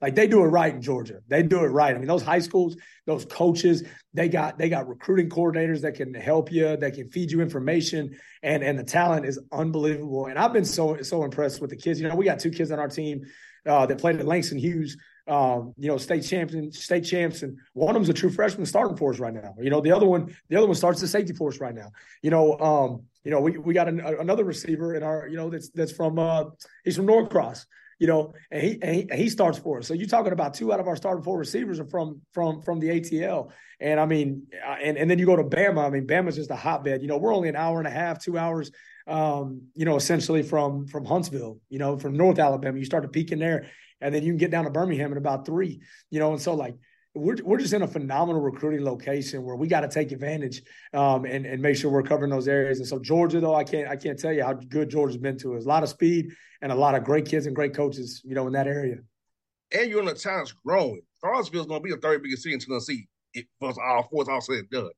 Like 0.00 0.14
they 0.14 0.26
do 0.26 0.42
it 0.42 0.46
right 0.46 0.74
in 0.74 0.80
Georgia. 0.80 1.20
They 1.28 1.42
do 1.42 1.62
it 1.62 1.66
right. 1.66 1.94
I 1.94 1.98
mean, 1.98 2.08
those 2.08 2.22
high 2.22 2.38
schools, 2.38 2.74
those 3.04 3.26
coaches, 3.26 3.82
they 4.14 4.30
got 4.30 4.56
they 4.56 4.70
got 4.70 4.88
recruiting 4.88 5.28
coordinators 5.28 5.82
that 5.82 5.94
can 5.94 6.14
help 6.14 6.50
you, 6.50 6.74
that 6.74 6.94
can 6.94 7.10
feed 7.10 7.30
you 7.30 7.42
information, 7.42 8.18
and 8.42 8.62
and 8.62 8.78
the 8.78 8.84
talent 8.84 9.26
is 9.26 9.38
unbelievable. 9.52 10.26
And 10.26 10.38
I've 10.38 10.54
been 10.54 10.64
so 10.64 11.02
so 11.02 11.22
impressed 11.22 11.60
with 11.60 11.68
the 11.68 11.76
kids. 11.76 12.00
You 12.00 12.08
know, 12.08 12.14
we 12.14 12.24
got 12.24 12.38
two 12.38 12.50
kids 12.50 12.70
on 12.70 12.78
our 12.78 12.88
team 12.88 13.26
uh, 13.66 13.86
that 13.86 13.98
played 13.98 14.16
at 14.16 14.26
Langston 14.26 14.58
Hughes, 14.58 14.96
um, 15.28 15.72
you 15.78 15.88
know, 15.88 15.98
state 15.98 16.22
champion, 16.22 16.72
state 16.72 17.04
champs, 17.04 17.42
and 17.42 17.56
one 17.74 17.90
of 17.90 17.94
them's 17.94 18.08
a 18.08 18.12
true 18.12 18.30
freshman 18.30 18.66
starting 18.66 18.96
for 18.96 19.12
us 19.12 19.20
right 19.20 19.32
now. 19.32 19.54
You 19.60 19.70
know, 19.70 19.80
the 19.80 19.92
other 19.92 20.06
one, 20.06 20.34
the 20.48 20.56
other 20.56 20.66
one 20.66 20.74
starts 20.74 21.00
the 21.00 21.06
safety 21.08 21.32
force 21.32 21.60
right 21.60 21.74
now. 21.74 21.92
You 22.22 22.30
know, 22.30 22.58
um, 22.58 23.02
you 23.24 23.30
know, 23.30 23.40
we 23.40 23.56
we 23.56 23.72
got 23.72 23.88
an, 23.88 24.00
another 24.00 24.44
receiver 24.44 24.94
in 24.94 25.02
our, 25.02 25.28
you 25.28 25.36
know, 25.36 25.48
that's 25.48 25.70
that's 25.70 25.92
from 25.92 26.18
uh, 26.18 26.44
he's 26.84 26.96
from 26.96 27.06
Norcross. 27.06 27.66
you 28.02 28.08
know, 28.08 28.34
and 28.50 28.62
he, 28.62 28.78
and 28.82 28.94
he, 28.96 29.02
and 29.02 29.12
he 29.12 29.28
starts 29.28 29.58
for 29.58 29.78
us. 29.78 29.86
So 29.86 29.94
you're 29.94 30.08
talking 30.08 30.32
about 30.32 30.54
two 30.54 30.72
out 30.72 30.80
of 30.80 30.88
our 30.88 30.96
starting 30.96 31.22
four 31.22 31.38
receivers 31.38 31.78
are 31.78 31.84
from 31.86 32.20
from 32.32 32.60
from 32.60 32.80
the 32.80 32.88
ATL. 32.88 33.52
And 33.78 34.00
I 34.00 34.06
mean, 34.06 34.48
and 34.82 34.98
and 34.98 35.08
then 35.08 35.20
you 35.20 35.26
go 35.26 35.36
to 35.36 35.44
Bama. 35.44 35.86
I 35.86 35.90
mean, 35.90 36.04
Bama's 36.04 36.34
just 36.34 36.50
a 36.50 36.56
hotbed. 36.56 37.00
You 37.00 37.06
know, 37.06 37.16
we're 37.16 37.32
only 37.32 37.48
an 37.48 37.54
hour 37.54 37.78
and 37.78 37.86
a 37.86 37.92
half, 37.92 38.20
two 38.20 38.36
hours, 38.36 38.72
um, 39.06 39.62
you 39.74 39.84
know, 39.84 39.96
essentially 39.96 40.42
from 40.42 40.86
from 40.86 41.04
Huntsville. 41.04 41.58
You 41.68 41.78
know, 41.78 41.98
from 41.98 42.16
North 42.16 42.38
Alabama. 42.38 42.78
You 42.78 42.84
start 42.84 43.02
to 43.02 43.08
peak 43.08 43.32
in 43.32 43.38
there, 43.38 43.66
and 44.00 44.14
then 44.14 44.22
you 44.22 44.32
can 44.32 44.38
get 44.38 44.50
down 44.50 44.64
to 44.64 44.70
Birmingham 44.70 45.12
in 45.12 45.18
about 45.18 45.46
three. 45.46 45.80
You 46.10 46.20
know, 46.20 46.32
and 46.32 46.40
so 46.40 46.54
like 46.54 46.76
we're 47.14 47.36
we're 47.42 47.58
just 47.58 47.74
in 47.74 47.82
a 47.82 47.88
phenomenal 47.88 48.40
recruiting 48.40 48.84
location 48.84 49.42
where 49.42 49.56
we 49.56 49.66
got 49.66 49.80
to 49.80 49.88
take 49.88 50.12
advantage 50.12 50.62
um, 50.94 51.24
and 51.24 51.44
and 51.44 51.60
make 51.60 51.76
sure 51.76 51.90
we're 51.90 52.02
covering 52.02 52.30
those 52.30 52.48
areas. 52.48 52.78
And 52.78 52.88
so 52.88 52.98
Georgia, 52.98 53.40
though, 53.40 53.54
I 53.54 53.64
can't 53.64 53.88
I 53.88 53.96
can't 53.96 54.18
tell 54.18 54.32
you 54.32 54.42
how 54.42 54.54
good 54.54 54.88
Georgia's 54.88 55.18
been 55.18 55.38
to 55.38 55.56
us. 55.56 55.64
A 55.64 55.68
lot 55.68 55.82
of 55.82 55.88
speed 55.88 56.30
and 56.62 56.72
a 56.72 56.74
lot 56.74 56.94
of 56.94 57.04
great 57.04 57.26
kids 57.26 57.46
and 57.46 57.54
great 57.54 57.74
coaches, 57.74 58.22
you 58.24 58.34
know, 58.34 58.46
in 58.46 58.52
that 58.54 58.66
area. 58.66 58.96
And 59.72 59.90
you're 59.90 60.02
in 60.02 60.08
a 60.08 60.14
town 60.14 60.38
that's 60.38 60.52
growing. 60.52 61.02
Clarksville's 61.20 61.66
going 61.66 61.80
to 61.80 61.84
be 61.84 61.90
the 61.90 62.00
third 62.00 62.22
biggest 62.22 62.42
city 62.42 62.54
in 62.54 62.60
Tennessee. 62.60 63.08
It 63.34 63.46
was 63.60 63.78
all 63.78 64.08
four 64.10 64.30
all 64.30 64.40
said 64.40 64.56
and 64.56 64.70
done. 64.70 64.90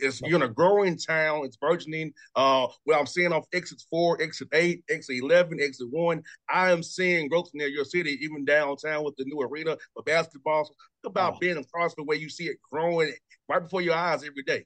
It's, 0.00 0.20
you're 0.22 0.36
in 0.36 0.42
a 0.42 0.52
growing 0.52 0.96
town. 0.96 1.44
It's 1.44 1.56
burgeoning. 1.56 2.12
Uh, 2.34 2.68
what 2.84 2.98
I'm 2.98 3.06
seeing 3.06 3.32
off 3.32 3.46
exit 3.52 3.82
four, 3.90 4.20
exit 4.22 4.48
eight, 4.52 4.84
exit 4.88 5.16
eleven, 5.16 5.58
exit 5.60 5.88
one. 5.90 6.22
I 6.48 6.70
am 6.70 6.82
seeing 6.82 7.28
growth 7.28 7.50
near 7.54 7.68
your 7.68 7.84
city, 7.84 8.18
even 8.22 8.44
downtown 8.44 9.04
with 9.04 9.16
the 9.16 9.24
new 9.24 9.40
arena 9.40 9.76
for 9.94 10.02
basketball. 10.02 10.64
So 10.64 10.74
about 11.10 11.34
oh. 11.34 11.38
being 11.40 11.56
across 11.56 11.94
the 11.94 12.04
way 12.04 12.16
you 12.16 12.28
see 12.28 12.44
it 12.44 12.58
growing 12.70 13.12
right 13.48 13.62
before 13.62 13.82
your 13.82 13.94
eyes 13.94 14.24
every 14.24 14.42
day. 14.42 14.64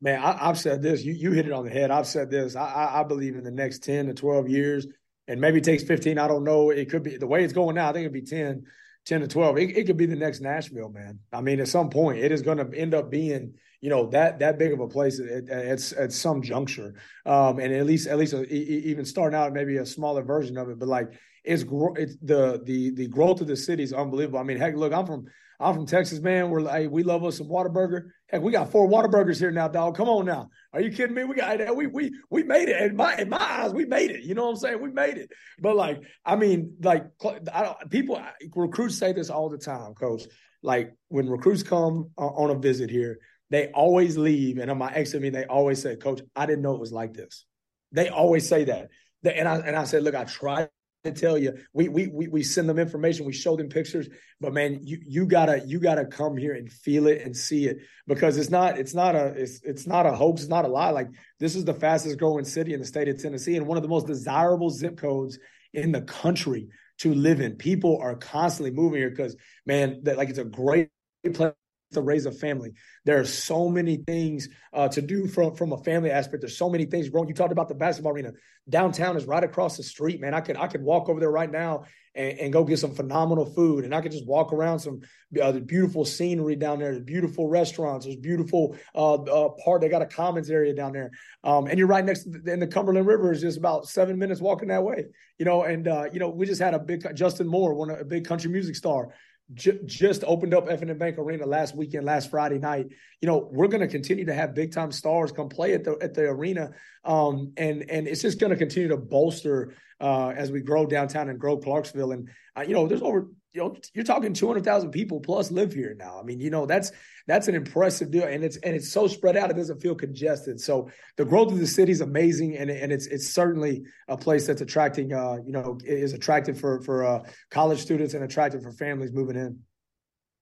Man, 0.00 0.22
I, 0.22 0.46
have 0.46 0.58
said 0.58 0.80
this. 0.80 1.04
You 1.04 1.12
you 1.12 1.32
hit 1.32 1.46
it 1.46 1.52
on 1.52 1.64
the 1.64 1.70
head. 1.70 1.90
I've 1.90 2.06
said 2.06 2.30
this. 2.30 2.54
I, 2.54 2.66
I, 2.66 3.00
I 3.00 3.04
believe 3.04 3.34
in 3.34 3.42
the 3.42 3.50
next 3.50 3.82
ten 3.82 4.06
to 4.06 4.14
twelve 4.14 4.48
years, 4.48 4.86
and 5.26 5.40
maybe 5.40 5.58
it 5.58 5.64
takes 5.64 5.82
fifteen. 5.82 6.18
I 6.18 6.28
don't 6.28 6.44
know. 6.44 6.70
It 6.70 6.88
could 6.88 7.02
be 7.02 7.16
the 7.16 7.26
way 7.26 7.42
it's 7.42 7.52
going 7.52 7.74
now. 7.74 7.88
I 7.88 7.92
think 7.92 8.02
it'd 8.02 8.12
be 8.12 8.22
10, 8.22 8.64
10 9.06 9.20
to 9.22 9.26
twelve. 9.26 9.58
It, 9.58 9.76
it 9.76 9.86
could 9.86 9.96
be 9.96 10.06
the 10.06 10.14
next 10.14 10.40
Nashville, 10.40 10.90
man. 10.90 11.18
I 11.32 11.40
mean, 11.40 11.58
at 11.58 11.66
some 11.66 11.90
point, 11.90 12.18
it 12.18 12.30
is 12.30 12.42
going 12.42 12.58
to 12.58 12.78
end 12.78 12.94
up 12.94 13.10
being 13.10 13.54
you 13.80 13.90
know 13.90 14.08
that 14.10 14.40
that 14.40 14.58
big 14.58 14.72
of 14.72 14.80
a 14.80 14.88
place 14.88 15.20
at, 15.20 15.48
at, 15.48 15.92
at 15.92 16.12
some 16.12 16.42
juncture. 16.42 16.94
Um, 17.24 17.58
and 17.58 17.72
at 17.72 17.86
least 17.86 18.06
at 18.08 18.18
least 18.18 18.32
a, 18.32 18.44
even 18.52 19.04
starting 19.04 19.38
out 19.38 19.52
maybe 19.52 19.76
a 19.76 19.86
smaller 19.86 20.22
version 20.22 20.56
of 20.56 20.68
it 20.68 20.78
but 20.78 20.88
like 20.88 21.12
it's, 21.44 21.64
it's 21.96 22.16
the 22.22 22.60
the 22.64 22.90
the 22.90 23.06
growth 23.06 23.40
of 23.40 23.46
the 23.46 23.56
city 23.56 23.82
is 23.82 23.92
unbelievable. 23.92 24.38
I 24.38 24.42
mean 24.42 24.58
heck 24.58 24.76
look 24.76 24.92
i'm 24.92 25.06
from 25.06 25.24
i'm 25.60 25.74
from 25.74 25.86
texas 25.86 26.20
man. 26.20 26.50
We're 26.50 26.60
like 26.60 26.90
we 26.90 27.02
love 27.02 27.24
us 27.24 27.38
some 27.38 27.48
Whataburger. 27.48 28.08
Heck 28.28 28.42
we 28.42 28.52
got 28.52 28.70
four 28.70 28.88
Whataburgers 28.88 29.38
here 29.38 29.50
now 29.50 29.68
dog. 29.68 29.96
Come 29.96 30.08
on 30.08 30.26
now. 30.26 30.48
Are 30.72 30.80
you 30.80 30.90
kidding 30.90 31.14
me? 31.14 31.24
We 31.24 31.36
got 31.36 31.74
we 31.76 31.86
we 31.86 32.12
we 32.30 32.42
made 32.42 32.68
it. 32.68 32.82
In 32.82 32.96
my 32.96 33.16
in 33.16 33.28
my 33.28 33.38
eyes 33.38 33.72
we 33.72 33.86
made 33.86 34.10
it. 34.10 34.24
You 34.24 34.34
know 34.34 34.44
what 34.44 34.50
i'm 34.50 34.56
saying? 34.56 34.82
We 34.82 34.90
made 34.90 35.16
it. 35.16 35.30
But 35.60 35.76
like 35.76 36.02
i 36.24 36.36
mean 36.36 36.74
like 36.82 37.06
I 37.52 37.62
don't, 37.62 37.90
people 37.90 38.20
recruits 38.54 38.98
say 38.98 39.12
this 39.12 39.30
all 39.30 39.48
the 39.48 39.58
time 39.58 39.94
coach. 39.94 40.24
Like 40.62 40.92
when 41.08 41.28
recruits 41.28 41.62
come 41.62 42.10
on 42.18 42.50
a 42.50 42.58
visit 42.58 42.90
here 42.90 43.18
they 43.50 43.68
always 43.68 44.16
leave, 44.16 44.58
and 44.58 44.70
on 44.70 44.78
my 44.78 44.92
exit 44.92 45.22
meeting, 45.22 45.40
they 45.40 45.46
always 45.46 45.80
say, 45.80 45.96
"Coach, 45.96 46.20
I 46.36 46.46
didn't 46.46 46.62
know 46.62 46.74
it 46.74 46.80
was 46.80 46.92
like 46.92 47.14
this." 47.14 47.44
They 47.92 48.08
always 48.08 48.48
say 48.48 48.64
that, 48.64 48.90
and 49.24 49.48
I 49.48 49.56
and 49.56 49.76
I 49.76 49.84
said, 49.84 50.02
"Look, 50.02 50.14
I 50.14 50.24
tried 50.24 50.70
to 51.04 51.12
tell 51.12 51.38
you. 51.38 51.54
We 51.72 51.88
we 51.88 52.06
we 52.08 52.28
we 52.28 52.42
send 52.42 52.68
them 52.68 52.78
information, 52.78 53.26
we 53.26 53.32
show 53.32 53.56
them 53.56 53.68
pictures, 53.68 54.08
but 54.40 54.52
man, 54.52 54.80
you 54.82 54.98
you 55.06 55.26
gotta 55.26 55.62
you 55.64 55.80
gotta 55.80 56.04
come 56.04 56.36
here 56.36 56.54
and 56.54 56.70
feel 56.70 57.06
it 57.06 57.22
and 57.22 57.36
see 57.36 57.66
it 57.66 57.78
because 58.06 58.36
it's 58.36 58.50
not 58.50 58.78
it's 58.78 58.94
not 58.94 59.14
a 59.14 59.26
it's 59.28 59.60
it's 59.62 59.86
not 59.86 60.06
a 60.06 60.12
hoax, 60.12 60.42
it's 60.42 60.50
not 60.50 60.64
a 60.64 60.68
lie. 60.68 60.90
Like 60.90 61.08
this 61.38 61.54
is 61.54 61.64
the 61.64 61.74
fastest 61.74 62.18
growing 62.18 62.44
city 62.44 62.74
in 62.74 62.80
the 62.80 62.86
state 62.86 63.08
of 63.08 63.20
Tennessee 63.20 63.56
and 63.56 63.66
one 63.66 63.78
of 63.78 63.82
the 63.82 63.88
most 63.88 64.06
desirable 64.06 64.70
zip 64.70 64.96
codes 64.96 65.38
in 65.72 65.92
the 65.92 66.02
country 66.02 66.68
to 66.98 67.14
live 67.14 67.40
in. 67.40 67.56
People 67.56 67.98
are 68.02 68.16
constantly 68.16 68.72
moving 68.72 69.00
here 69.00 69.10
because 69.10 69.36
man, 69.66 70.00
that 70.02 70.16
like 70.16 70.30
it's 70.30 70.38
a 70.38 70.44
great 70.44 70.90
place 71.34 71.52
to 71.92 72.00
raise 72.00 72.26
a 72.26 72.32
family. 72.32 72.72
There 73.04 73.18
are 73.18 73.24
so 73.24 73.68
many 73.68 73.96
things 73.96 74.48
uh, 74.72 74.88
to 74.88 75.02
do 75.02 75.26
from 75.26 75.54
from 75.54 75.72
a 75.72 75.78
family 75.78 76.10
aspect. 76.10 76.42
There's 76.42 76.58
so 76.58 76.68
many 76.68 76.84
things 76.84 77.08
growing. 77.08 77.28
You 77.28 77.34
talked 77.34 77.52
about 77.52 77.68
the 77.68 77.74
basketball 77.74 78.12
arena. 78.12 78.32
Downtown 78.68 79.16
is 79.16 79.24
right 79.24 79.42
across 79.42 79.76
the 79.76 79.82
street, 79.82 80.20
man. 80.20 80.34
I 80.34 80.40
could 80.40 80.56
I 80.56 80.66
could 80.66 80.82
walk 80.82 81.08
over 81.08 81.20
there 81.20 81.30
right 81.30 81.50
now 81.50 81.84
and, 82.14 82.38
and 82.38 82.52
go 82.52 82.64
get 82.64 82.78
some 82.78 82.94
phenomenal 82.94 83.46
food, 83.46 83.84
and 83.84 83.94
I 83.94 84.02
could 84.02 84.12
just 84.12 84.26
walk 84.26 84.52
around 84.52 84.80
some 84.80 85.00
uh, 85.40 85.52
beautiful 85.52 86.04
scenery 86.04 86.56
down 86.56 86.78
there. 86.78 86.92
There's 86.92 87.04
beautiful 87.04 87.48
restaurants. 87.48 88.04
There's 88.04 88.16
beautiful 88.16 88.76
uh, 88.94 89.14
uh, 89.14 89.48
part. 89.64 89.80
They 89.80 89.88
got 89.88 90.02
a 90.02 90.06
commons 90.06 90.50
area 90.50 90.74
down 90.74 90.92
there, 90.92 91.10
um, 91.44 91.66
and 91.66 91.78
you're 91.78 91.88
right 91.88 92.04
next. 92.04 92.24
To 92.24 92.30
the, 92.30 92.52
and 92.52 92.60
the 92.60 92.66
Cumberland 92.66 93.06
River 93.06 93.32
is 93.32 93.40
just 93.40 93.56
about 93.56 93.88
seven 93.88 94.18
minutes 94.18 94.40
walking 94.42 94.68
that 94.68 94.82
way. 94.82 95.06
You 95.38 95.46
know, 95.46 95.62
and 95.62 95.88
uh, 95.88 96.04
you 96.12 96.18
know 96.18 96.28
we 96.28 96.44
just 96.44 96.60
had 96.60 96.74
a 96.74 96.78
big 96.78 97.06
Justin 97.16 97.46
Moore, 97.46 97.72
one 97.72 97.90
a 97.90 98.04
big 98.04 98.26
country 98.26 98.50
music 98.50 98.76
star 98.76 99.14
just 99.54 100.24
opened 100.26 100.52
up 100.52 100.66
F&M 100.68 100.98
Bank 100.98 101.16
Arena 101.16 101.46
last 101.46 101.74
weekend, 101.74 102.04
last 102.04 102.30
Friday 102.30 102.58
night. 102.58 102.88
You 103.22 103.28
know, 103.28 103.48
we're 103.50 103.68
going 103.68 103.80
to 103.80 103.88
continue 103.88 104.26
to 104.26 104.34
have 104.34 104.54
big 104.54 104.72
time 104.72 104.92
stars 104.92 105.32
come 105.32 105.48
play 105.48 105.72
at 105.72 105.84
the 105.84 105.96
at 106.02 106.12
the 106.12 106.22
arena, 106.22 106.70
um, 107.04 107.52
and 107.56 107.88
and 107.90 108.06
it's 108.06 108.20
just 108.20 108.38
going 108.38 108.50
to 108.50 108.56
continue 108.56 108.88
to 108.88 108.96
bolster 108.96 109.74
uh, 110.00 110.28
as 110.28 110.50
we 110.50 110.60
grow 110.60 110.86
downtown 110.86 111.28
and 111.28 111.38
grow 111.38 111.56
Clarksville. 111.56 112.12
And 112.12 112.28
uh, 112.56 112.62
you 112.62 112.74
know, 112.74 112.86
there's 112.86 113.02
over 113.02 113.28
you 113.52 113.62
know 113.62 113.76
you're 113.94 114.04
talking 114.04 114.32
200,000 114.32 114.90
people 114.90 115.20
plus 115.20 115.50
live 115.50 115.72
here 115.72 115.96
now. 115.98 116.18
I 116.20 116.22
mean, 116.22 116.40
you 116.40 116.50
know, 116.50 116.66
that's 116.66 116.92
that's 117.26 117.48
an 117.48 117.54
impressive 117.54 118.10
deal, 118.10 118.24
and 118.24 118.44
it's 118.44 118.56
and 118.58 118.74
it's 118.74 118.92
so 118.92 119.06
spread 119.06 119.36
out 119.36 119.50
it 119.50 119.56
doesn't 119.56 119.80
feel 119.80 119.94
congested. 119.94 120.60
So 120.60 120.90
the 121.16 121.24
growth 121.24 121.52
of 121.52 121.58
the 121.58 121.66
city 121.66 121.92
is 121.92 122.00
amazing, 122.00 122.56
and 122.56 122.70
and 122.70 122.92
it's 122.92 123.06
it's 123.06 123.28
certainly 123.28 123.84
a 124.08 124.16
place 124.16 124.46
that's 124.46 124.60
attracting 124.60 125.12
uh, 125.12 125.36
you 125.44 125.52
know 125.52 125.78
is 125.84 126.12
attractive 126.12 126.58
for 126.58 126.80
for 126.82 127.04
uh, 127.04 127.22
college 127.50 127.80
students 127.80 128.14
and 128.14 128.24
attractive 128.24 128.62
for 128.62 128.72
families 128.72 129.12
moving 129.12 129.36
in. 129.36 129.60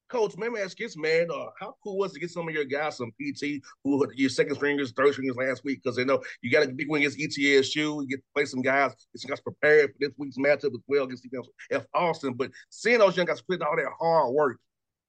Coach, 0.09 0.37
me 0.37 0.49
ask 0.61 0.77
this, 0.79 0.97
man. 0.97 1.27
Uh, 1.33 1.47
how 1.59 1.75
cool 1.83 1.99
was 1.99 2.13
it 2.13 2.15
to 2.15 2.21
get 2.21 2.31
some 2.31 2.47
of 2.47 2.55
your 2.55 2.65
guys 2.65 2.97
some 2.97 3.11
PT 3.21 3.61
who 3.83 4.07
your 4.15 4.31
second 4.31 4.55
stringers, 4.55 4.93
third 4.93 5.13
stringers 5.13 5.37
last 5.37 5.65
week? 5.65 5.83
Because 5.83 5.97
they 5.97 6.05
know 6.05 6.23
you 6.43 6.51
got 6.51 6.65
a 6.65 6.69
big 6.69 6.89
win 6.89 7.03
against 7.03 7.19
ETSU. 7.19 7.75
You 7.75 8.07
get 8.07 8.17
to 8.19 8.23
play 8.33 8.45
some 8.45 8.63
guys, 8.63 8.93
get 9.13 9.21
some 9.21 9.31
guys 9.31 9.41
prepared 9.41 9.91
for 9.91 9.97
this 9.99 10.13
week's 10.17 10.37
matchup 10.37 10.75
as 10.75 10.81
well 10.87 11.05
against 11.05 11.27
F. 11.73 11.87
Austin. 11.93 12.35
But 12.35 12.53
seeing 12.71 13.01
those 13.01 13.17
young 13.17 13.27
guys 13.27 13.43
put 13.43 13.63
all 13.63 13.75
that 13.77 13.89
hard 13.99 14.33
work 14.33 14.59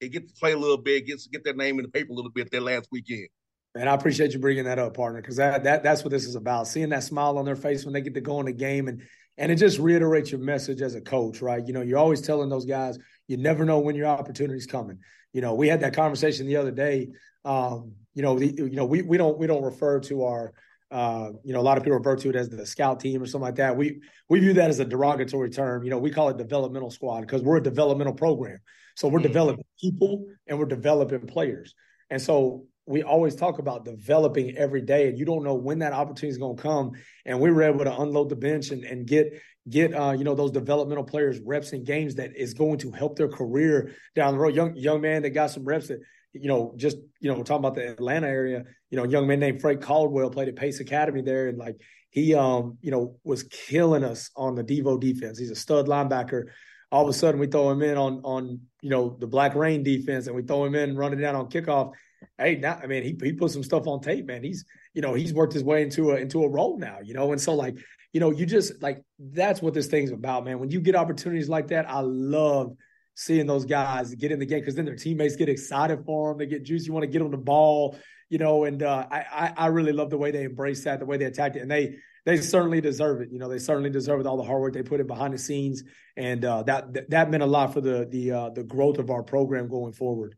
and 0.02 0.12
get 0.12 0.28
to 0.28 0.34
play 0.34 0.54
a 0.54 0.58
little 0.58 0.78
bit, 0.78 1.06
get, 1.06 1.20
get 1.32 1.44
their 1.44 1.54
name 1.54 1.78
in 1.78 1.84
the 1.86 1.92
paper 1.92 2.12
a 2.12 2.16
little 2.16 2.32
bit 2.32 2.50
that 2.52 2.64
last 2.64 2.88
weekend. 2.92 3.28
Man, 3.76 3.88
I 3.88 3.94
appreciate 3.94 4.34
you 4.34 4.40
bringing 4.40 4.64
that 4.64 4.80
up, 4.80 4.96
partner, 4.96 5.22
because 5.22 5.36
that, 5.36 5.64
that 5.66 5.84
that's 5.84 6.04
what 6.04 6.10
this 6.10 6.26
is 6.26 6.34
about. 6.34 6.68
Seeing 6.68 6.90
that 6.90 7.04
smile 7.04 7.38
on 7.38 7.46
their 7.46 7.56
face 7.56 7.86
when 7.86 7.94
they 7.94 8.02
get 8.02 8.16
to 8.16 8.22
go 8.22 8.40
in 8.40 8.48
the 8.48 8.54
game 8.54 8.88
and 8.88 9.04
and 9.40 9.52
it 9.52 9.58
just 9.58 9.78
reiterates 9.78 10.32
your 10.32 10.42
message 10.42 10.82
as 10.82 10.96
a 10.96 11.02
coach, 11.02 11.44
right? 11.44 11.64
You 11.64 11.72
know, 11.72 11.84
you're 11.84 12.00
always 12.00 12.22
telling 12.22 12.50
those 12.50 12.66
guys– 12.66 12.98
you 13.28 13.38
never 13.38 13.66
know 13.66 13.80
when 13.80 13.96
your 13.96 14.08
opportunity's 14.08 14.68
coming. 14.68 15.00
You 15.34 15.42
know, 15.42 15.54
we 15.54 15.68
had 15.68 15.82
that 15.82 15.94
conversation 15.94 16.48
the 16.48 16.56
other 16.58 16.72
day. 16.72 17.10
Um, 17.46 17.94
you 18.14 18.22
know, 18.22 18.40
the, 18.40 18.48
you 18.48 18.76
know, 18.76 18.86
we 18.86 19.02
we 19.02 19.18
don't 19.18 19.38
we 19.38 19.48
don't 19.48 19.64
refer 19.64 20.00
to 20.02 20.24
our 20.24 20.54
uh, 20.90 21.32
you 21.44 21.54
know, 21.54 21.60
a 21.60 21.62
lot 21.62 21.78
of 21.78 21.84
people 21.84 21.98
refer 21.98 22.16
to 22.16 22.30
it 22.30 22.36
as 22.36 22.50
the 22.50 22.66
scout 22.66 23.00
team 23.00 23.22
or 23.22 23.26
something 23.26 23.46
like 23.46 23.56
that. 23.56 23.76
We 23.76 24.00
we 24.30 24.40
view 24.40 24.54
that 24.54 24.70
as 24.70 24.80
a 24.80 24.86
derogatory 24.86 25.50
term. 25.50 25.84
You 25.84 25.90
know, 25.90 25.98
we 25.98 26.12
call 26.12 26.30
it 26.30 26.38
developmental 26.38 26.92
squad 26.92 27.22
because 27.22 27.42
we're 27.42 27.58
a 27.58 27.64
developmental 27.64 28.14
program. 28.14 28.60
So 28.96 29.08
we're 29.08 29.20
mm-hmm. 29.20 29.28
developing 29.28 29.66
people 29.80 30.26
and 30.48 30.58
we're 30.58 30.66
developing 30.66 31.28
players. 31.28 31.76
And 32.10 32.22
so 32.22 32.66
we 32.88 33.04
always 33.04 33.36
talk 33.36 33.60
about 33.60 33.84
developing 33.84 34.56
every 34.58 34.82
day, 34.82 35.10
and 35.10 35.20
you 35.20 35.26
don't 35.26 35.44
know 35.44 35.56
when 35.56 35.80
that 35.80 35.92
opportunity 35.92 36.30
is 36.30 36.38
going 36.38 36.56
to 36.56 36.64
come. 36.64 36.92
And 37.26 37.40
we 37.40 37.52
were 37.52 37.64
able 37.64 37.84
to 37.84 37.96
unload 37.96 38.30
the 38.30 38.36
bench 38.36 38.72
and, 38.72 38.84
and 38.86 39.06
get 39.06 39.34
get 39.70 39.94
uh, 39.94 40.14
you 40.18 40.24
know 40.24 40.34
those 40.34 40.52
developmental 40.52 41.04
players 41.04 41.40
reps 41.46 41.74
in 41.74 41.84
games 41.84 42.16
that 42.16 42.32
is 42.36 42.54
going 42.54 42.80
to 42.80 42.92
help 42.92 43.18
their 43.18 43.28
career 43.28 43.94
down 44.16 44.34
the 44.34 44.40
road. 44.40 44.56
Young 44.56 44.76
young 44.76 45.02
man 45.02 45.22
that 45.24 45.32
got 45.32 45.52
some 45.52 45.66
reps 45.66 45.90
that 45.90 46.00
you 46.32 46.48
know 46.48 46.74
just 46.78 46.98
you 47.20 47.30
know 47.30 47.38
we're 47.38 47.44
talking 47.44 47.66
about 47.66 47.76
the 47.76 47.92
Atlanta 47.92 48.28
area. 48.28 48.64
You 48.90 48.98
know, 48.98 49.04
young 49.04 49.28
man 49.28 49.42
named 49.42 49.60
Frank 49.60 49.82
Caldwell 49.82 50.30
played 50.30 50.48
at 50.48 50.56
Pace 50.56 50.80
Academy 50.80 51.22
there, 51.22 51.50
and 51.50 51.58
like 51.58 51.76
he 52.10 52.36
um 52.36 52.78
you 52.82 52.92
know 52.92 53.18
was 53.26 53.44
killing 53.44 54.06
us 54.06 54.32
on 54.38 54.56
the 54.56 54.64
Devo 54.64 54.98
defense. 54.98 55.38
He's 55.38 55.52
a 55.52 55.56
stud 55.56 55.88
linebacker. 55.88 56.46
All 56.90 57.04
of 57.04 57.10
a 57.10 57.14
sudden, 57.14 57.38
we 57.38 57.48
throw 57.48 57.70
him 57.70 57.82
in 57.82 57.98
on 57.98 58.22
on 58.24 58.62
you 58.82 58.90
know 58.90 59.18
the 59.20 59.28
Black 59.28 59.56
Rain 59.56 59.84
defense, 59.84 60.28
and 60.28 60.36
we 60.38 60.44
throw 60.44 60.64
him 60.64 60.76
in 60.76 60.96
running 60.96 61.20
down 61.20 61.36
on 61.36 61.50
kickoff. 61.50 61.92
Hey, 62.38 62.56
now 62.56 62.80
I 62.82 62.88
mean 62.88 63.04
he 63.04 63.18
he 63.22 63.34
put 63.34 63.52
some 63.52 63.64
stuff 63.64 63.88
on 63.88 64.02
tape, 64.02 64.26
man. 64.26 64.44
He's 64.44 64.66
you 64.94 65.02
know 65.02 65.14
he's 65.14 65.34
worked 65.34 65.54
his 65.54 65.64
way 65.64 65.82
into 65.82 66.12
a 66.12 66.16
into 66.16 66.44
a 66.44 66.50
role 66.50 66.78
now, 66.78 67.00
you 67.04 67.14
know, 67.14 67.32
and 67.32 67.42
so 67.42 67.54
like 67.54 67.78
you 68.14 68.20
know, 68.20 68.32
you 68.32 68.46
just 68.46 68.82
like 68.82 69.04
that's 69.20 69.62
what 69.62 69.74
this 69.74 69.88
thing's 69.88 70.12
about, 70.12 70.46
man. 70.46 70.60
When 70.60 70.72
you 70.72 70.82
get 70.82 70.96
opportunities 70.96 71.50
like 71.50 71.68
that, 71.68 71.90
I 71.90 72.00
love 72.00 72.76
seeing 73.16 73.46
those 73.46 73.66
guys 73.66 74.14
get 74.16 74.32
in 74.32 74.40
the 74.40 74.46
game 74.46 74.60
because 74.60 74.76
then 74.76 74.86
their 74.86 74.96
teammates 74.96 75.36
get 75.36 75.50
excited 75.50 76.06
for 76.06 76.32
them. 76.32 76.38
They 76.38 76.46
get 76.46 76.64
juice. 76.64 76.86
You 76.88 76.94
want 76.94 77.04
to 77.04 77.12
get 77.12 77.22
on 77.22 77.32
the 77.32 77.38
ball, 77.38 77.98
you 78.30 78.38
know. 78.38 78.64
And 78.64 78.82
uh, 78.82 79.08
I, 79.12 79.54
I 79.56 79.68
really 79.68 79.92
love 79.92 80.10
the 80.10 80.18
way 80.18 80.32
they 80.32 80.44
embrace 80.44 80.84
that, 80.86 81.00
the 81.00 81.06
way 81.06 81.18
they 81.18 81.26
attacked 81.26 81.58
it, 81.58 81.62
and 81.62 81.70
they 81.70 81.98
they 82.26 82.38
certainly 82.38 82.82
deserve 82.82 83.22
it. 83.22 83.30
You 83.32 83.40
know, 83.40 83.50
they 83.50 83.60
certainly 83.60 83.90
deserve 83.90 84.22
it. 84.22 84.26
All 84.26 84.38
the 84.38 84.44
hard 84.44 84.62
work 84.62 84.74
they 84.74 84.84
put 84.84 85.00
in 85.00 85.08
behind 85.08 85.34
the 85.34 85.38
scenes, 85.38 85.84
and 86.16 86.44
uh, 86.46 86.64
that 86.64 87.10
that 87.10 87.30
meant 87.30 87.44
a 87.44 87.48
lot 87.48 87.74
for 87.74 87.82
the 87.82 88.08
the 88.10 88.32
uh, 88.32 88.50
the 88.50 88.64
growth 88.64 89.00
of 89.00 89.10
our 89.10 89.24
program 89.24 89.68
going 89.68 89.94
forward. 89.94 90.36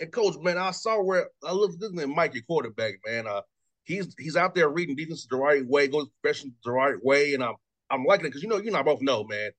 And 0.00 0.12
coach, 0.12 0.34
man, 0.40 0.58
I 0.58 0.72
saw 0.72 1.02
where 1.02 1.28
I 1.44 1.52
looked 1.52 1.82
at 1.82 2.08
Mike, 2.08 2.34
your 2.34 2.42
quarterback, 2.42 2.94
man. 3.06 3.26
Uh, 3.26 3.42
he's 3.84 4.14
he's 4.18 4.36
out 4.36 4.54
there 4.54 4.68
reading 4.68 4.96
defense 4.96 5.26
the 5.28 5.36
right 5.36 5.64
way, 5.66 5.88
goes 5.88 6.08
progression 6.20 6.54
the 6.64 6.72
right 6.72 6.96
way, 7.02 7.34
and 7.34 7.42
I'm 7.42 7.54
I'm 7.90 8.04
liking 8.04 8.26
it 8.26 8.30
because 8.30 8.42
you 8.42 8.48
know 8.48 8.56
you 8.56 8.68
and 8.68 8.76
I 8.76 8.82
both 8.82 9.02
know, 9.02 9.24
man. 9.24 9.50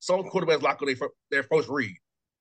some 0.00 0.22
quarterbacks 0.24 0.62
lock 0.62 0.80
on 0.82 0.86
their, 0.86 1.08
their 1.30 1.42
first 1.42 1.68
read. 1.68 1.96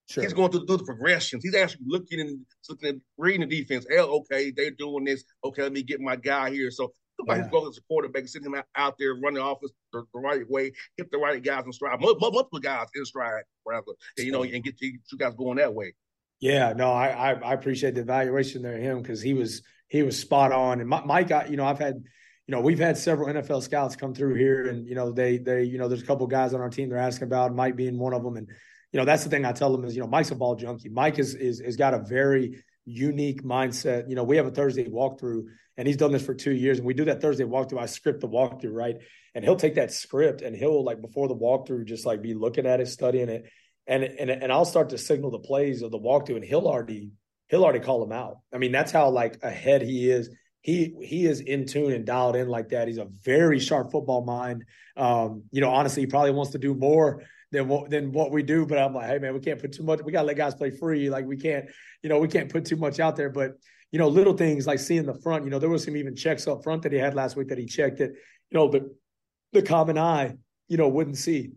Sure. 0.10 0.24
He's 0.24 0.34
going 0.34 0.52
through, 0.52 0.66
through 0.66 0.78
the 0.78 0.84
progressions. 0.84 1.44
He's 1.44 1.56
actually 1.56 1.86
looking 1.88 2.20
and 2.20 2.46
looking 2.70 2.90
at 2.90 2.96
reading 3.18 3.48
the 3.48 3.62
defense. 3.62 3.86
Hell, 3.90 4.10
okay, 4.10 4.52
they're 4.52 4.72
doing 4.72 5.06
this. 5.06 5.24
Okay, 5.44 5.64
let 5.64 5.72
me 5.72 5.84
get 5.84 6.02
my 6.02 6.16
guy 6.16 6.52
here. 6.52 6.72
So 6.72 6.92
somebody's 7.18 7.46
yeah. 7.46 7.52
going 7.52 7.70
as 7.70 7.78
a 7.78 7.82
quarterback, 7.84 8.28
sitting 8.28 8.48
him 8.48 8.56
out, 8.56 8.66
out 8.76 8.96
there 9.00 9.14
running 9.14 9.36
the 9.36 9.46
offense 9.46 9.72
the, 9.94 10.04
the, 10.14 10.20
right 10.20 10.50
way, 10.50 10.72
hit 10.98 11.12
the 11.12 11.18
right 11.18 11.42
guys 11.42 11.66
in 11.66 11.72
stride, 11.72 12.00
multiple 12.02 12.60
guys 12.60 12.88
in 12.96 13.06
stride, 13.06 13.44
rather, 13.66 13.94
and, 14.18 14.26
you 14.26 14.32
know, 14.32 14.44
and 14.44 14.64
get 14.64 14.82
you 14.82 15.00
guys 15.18 15.34
going 15.36 15.58
that 15.58 15.74
way. 15.74 15.94
Yeah, 16.42 16.74
no, 16.74 16.92
I 16.92 17.08
I, 17.08 17.34
I 17.34 17.54
appreciate 17.54 17.96
the 17.96 18.02
evaluation 18.02 18.64
there, 18.64 18.78
him 18.78 19.02
because 19.02 19.22
he 19.22 19.34
was 19.34 19.62
he 19.88 20.04
was 20.04 20.20
spot 20.20 20.52
on. 20.52 20.82
And 20.82 20.90
Mike, 20.90 21.30
got 21.30 21.50
you 21.50 21.56
know, 21.56 21.66
I've 21.66 21.80
had 21.80 22.04
you 22.48 22.56
know, 22.56 22.62
we've 22.62 22.80
had 22.80 22.98
several 22.98 23.34
NFL 23.34 23.62
scouts 23.62 23.96
come 23.96 24.14
through 24.14 24.34
here, 24.34 24.68
and 24.68 24.86
you 24.88 24.96
know, 24.96 25.12
they 25.12 25.38
they 25.38 25.64
you 25.64 25.78
know, 25.78 25.88
there's 25.88 26.02
a 26.02 26.06
couple 26.06 26.26
guys 26.28 26.54
on 26.54 26.60
our 26.60 26.70
team 26.70 26.90
they're 26.90 26.98
asking 26.98 27.28
about, 27.28 27.56
Mike 27.56 27.76
being 27.78 27.98
one 27.98 28.14
of 28.14 28.24
them, 28.24 28.36
and 28.36 28.50
you 28.92 29.00
know, 29.00 29.06
that's 29.06 29.24
the 29.24 29.30
thing 29.30 29.46
I 29.46 29.54
tell 29.54 29.72
them 29.72 29.86
is, 29.86 29.96
you 29.96 30.02
know, 30.02 30.08
Mike's 30.08 30.32
a 30.32 30.36
ball 30.36 30.56
junkie. 30.56 30.90
Mike 30.90 31.20
is 31.20 31.36
is 31.36 31.62
has 31.62 31.78
got 31.78 31.94
a 31.94 32.00
very 32.00 32.64
unique 32.86 33.44
mindset. 33.44 34.10
You 34.10 34.16
know, 34.16 34.24
we 34.24 34.38
have 34.38 34.48
a 34.48 34.52
Thursday 34.52 34.86
walkthrough, 34.86 35.44
and 35.78 35.88
he's 35.88 35.98
done 35.98 36.12
this 36.12 36.26
for 36.26 36.34
two 36.34 36.54
years. 36.54 36.80
And 36.80 36.88
we 36.88 36.96
do 36.96 37.06
that 37.06 37.22
Thursday 37.22 37.44
walkthrough. 37.44 37.80
I 37.80 37.86
script 37.86 38.22
the 38.22 38.28
walkthrough, 38.28 38.74
right? 38.74 38.96
And 39.34 39.46
he'll 39.46 39.56
take 39.56 39.76
that 39.76 39.94
script 39.94 40.42
and 40.42 40.56
he'll 40.56 40.84
like 40.84 41.02
before 41.02 41.28
the 41.28 41.36
walkthrough, 41.36 41.86
just 41.86 42.06
like 42.06 42.22
be 42.22 42.34
looking 42.34 42.66
at 42.66 42.82
it, 42.82 42.88
studying 42.88 43.30
it, 43.30 43.50
and 43.88 44.04
and 44.04 44.30
and 44.30 44.52
I'll 44.52 44.66
start 44.66 44.90
to 44.90 44.98
signal 44.98 45.32
the 45.32 45.40
plays 45.40 45.82
of 45.82 45.92
the 45.92 46.00
walkthrough, 46.00 46.36
and 46.36 46.46
he'll 46.46 46.68
already 46.68 47.12
he'll 47.50 47.64
already 47.64 47.80
call 47.80 48.00
them 48.00 48.12
out. 48.12 48.38
I 48.54 48.58
mean, 48.58 48.72
that's 48.72 48.92
how 48.92 49.10
like 49.10 49.44
ahead 49.44 49.82
he 49.82 50.10
is. 50.10 50.30
He 50.62 50.94
he 51.02 51.26
is 51.26 51.42
in 51.42 51.66
tune 51.66 51.92
and 51.92 52.06
dialed 52.06 52.36
in 52.36 52.48
like 52.48 52.70
that. 52.70 52.88
He's 52.88 53.00
a 53.00 53.08
very 53.24 53.60
sharp 53.60 53.92
football 53.92 54.24
mind. 54.24 54.66
Um, 54.96 55.44
you 55.52 55.62
know, 55.62 55.72
honestly, 55.72 56.04
he 56.04 56.08
probably 56.08 56.32
wants 56.32 56.52
to 56.52 56.60
do 56.60 56.76
more 56.76 57.24
than 57.52 57.68
what 57.68 57.90
than 57.90 58.12
what 58.12 58.32
we 58.32 58.44
do. 58.44 58.66
But 58.66 58.78
I'm 58.78 58.94
like, 58.94 59.08
hey 59.08 59.18
man, 59.18 59.34
we 59.34 59.40
can't 59.40 59.60
put 59.60 59.74
too 59.74 59.84
much. 59.84 60.02
We 60.04 60.12
gotta 60.12 60.28
let 60.28 60.38
guys 60.38 60.54
play 60.54 60.70
free. 60.70 61.10
Like 61.10 61.26
we 61.26 61.38
can't, 61.38 61.66
you 62.04 62.10
know, 62.10 62.20
we 62.20 62.28
can't 62.28 62.50
put 62.50 62.66
too 62.66 62.78
much 62.78 63.00
out 63.00 63.16
there. 63.16 63.30
But 63.30 63.54
you 63.92 64.00
know, 64.00 64.08
little 64.08 64.38
things 64.38 64.68
like 64.68 64.80
seeing 64.80 65.06
the 65.06 65.20
front. 65.22 65.44
You 65.44 65.50
know, 65.50 65.60
there 65.60 65.70
was 65.70 65.84
some 65.84 65.98
even 65.98 66.16
checks 66.16 66.48
up 66.48 66.64
front 66.64 66.84
that 66.84 66.92
he 66.92 67.00
had 67.00 67.16
last 67.16 67.36
week 67.36 67.48
that 67.50 67.58
he 67.58 67.66
checked 67.66 67.98
that 67.98 68.12
you 68.12 68.58
know 68.58 68.70
the 68.70 68.96
the 69.54 69.64
common 69.64 69.98
eye 69.98 70.36
you 70.72 70.78
know 70.78 70.88
wouldn't 70.88 71.18
see, 71.18 71.52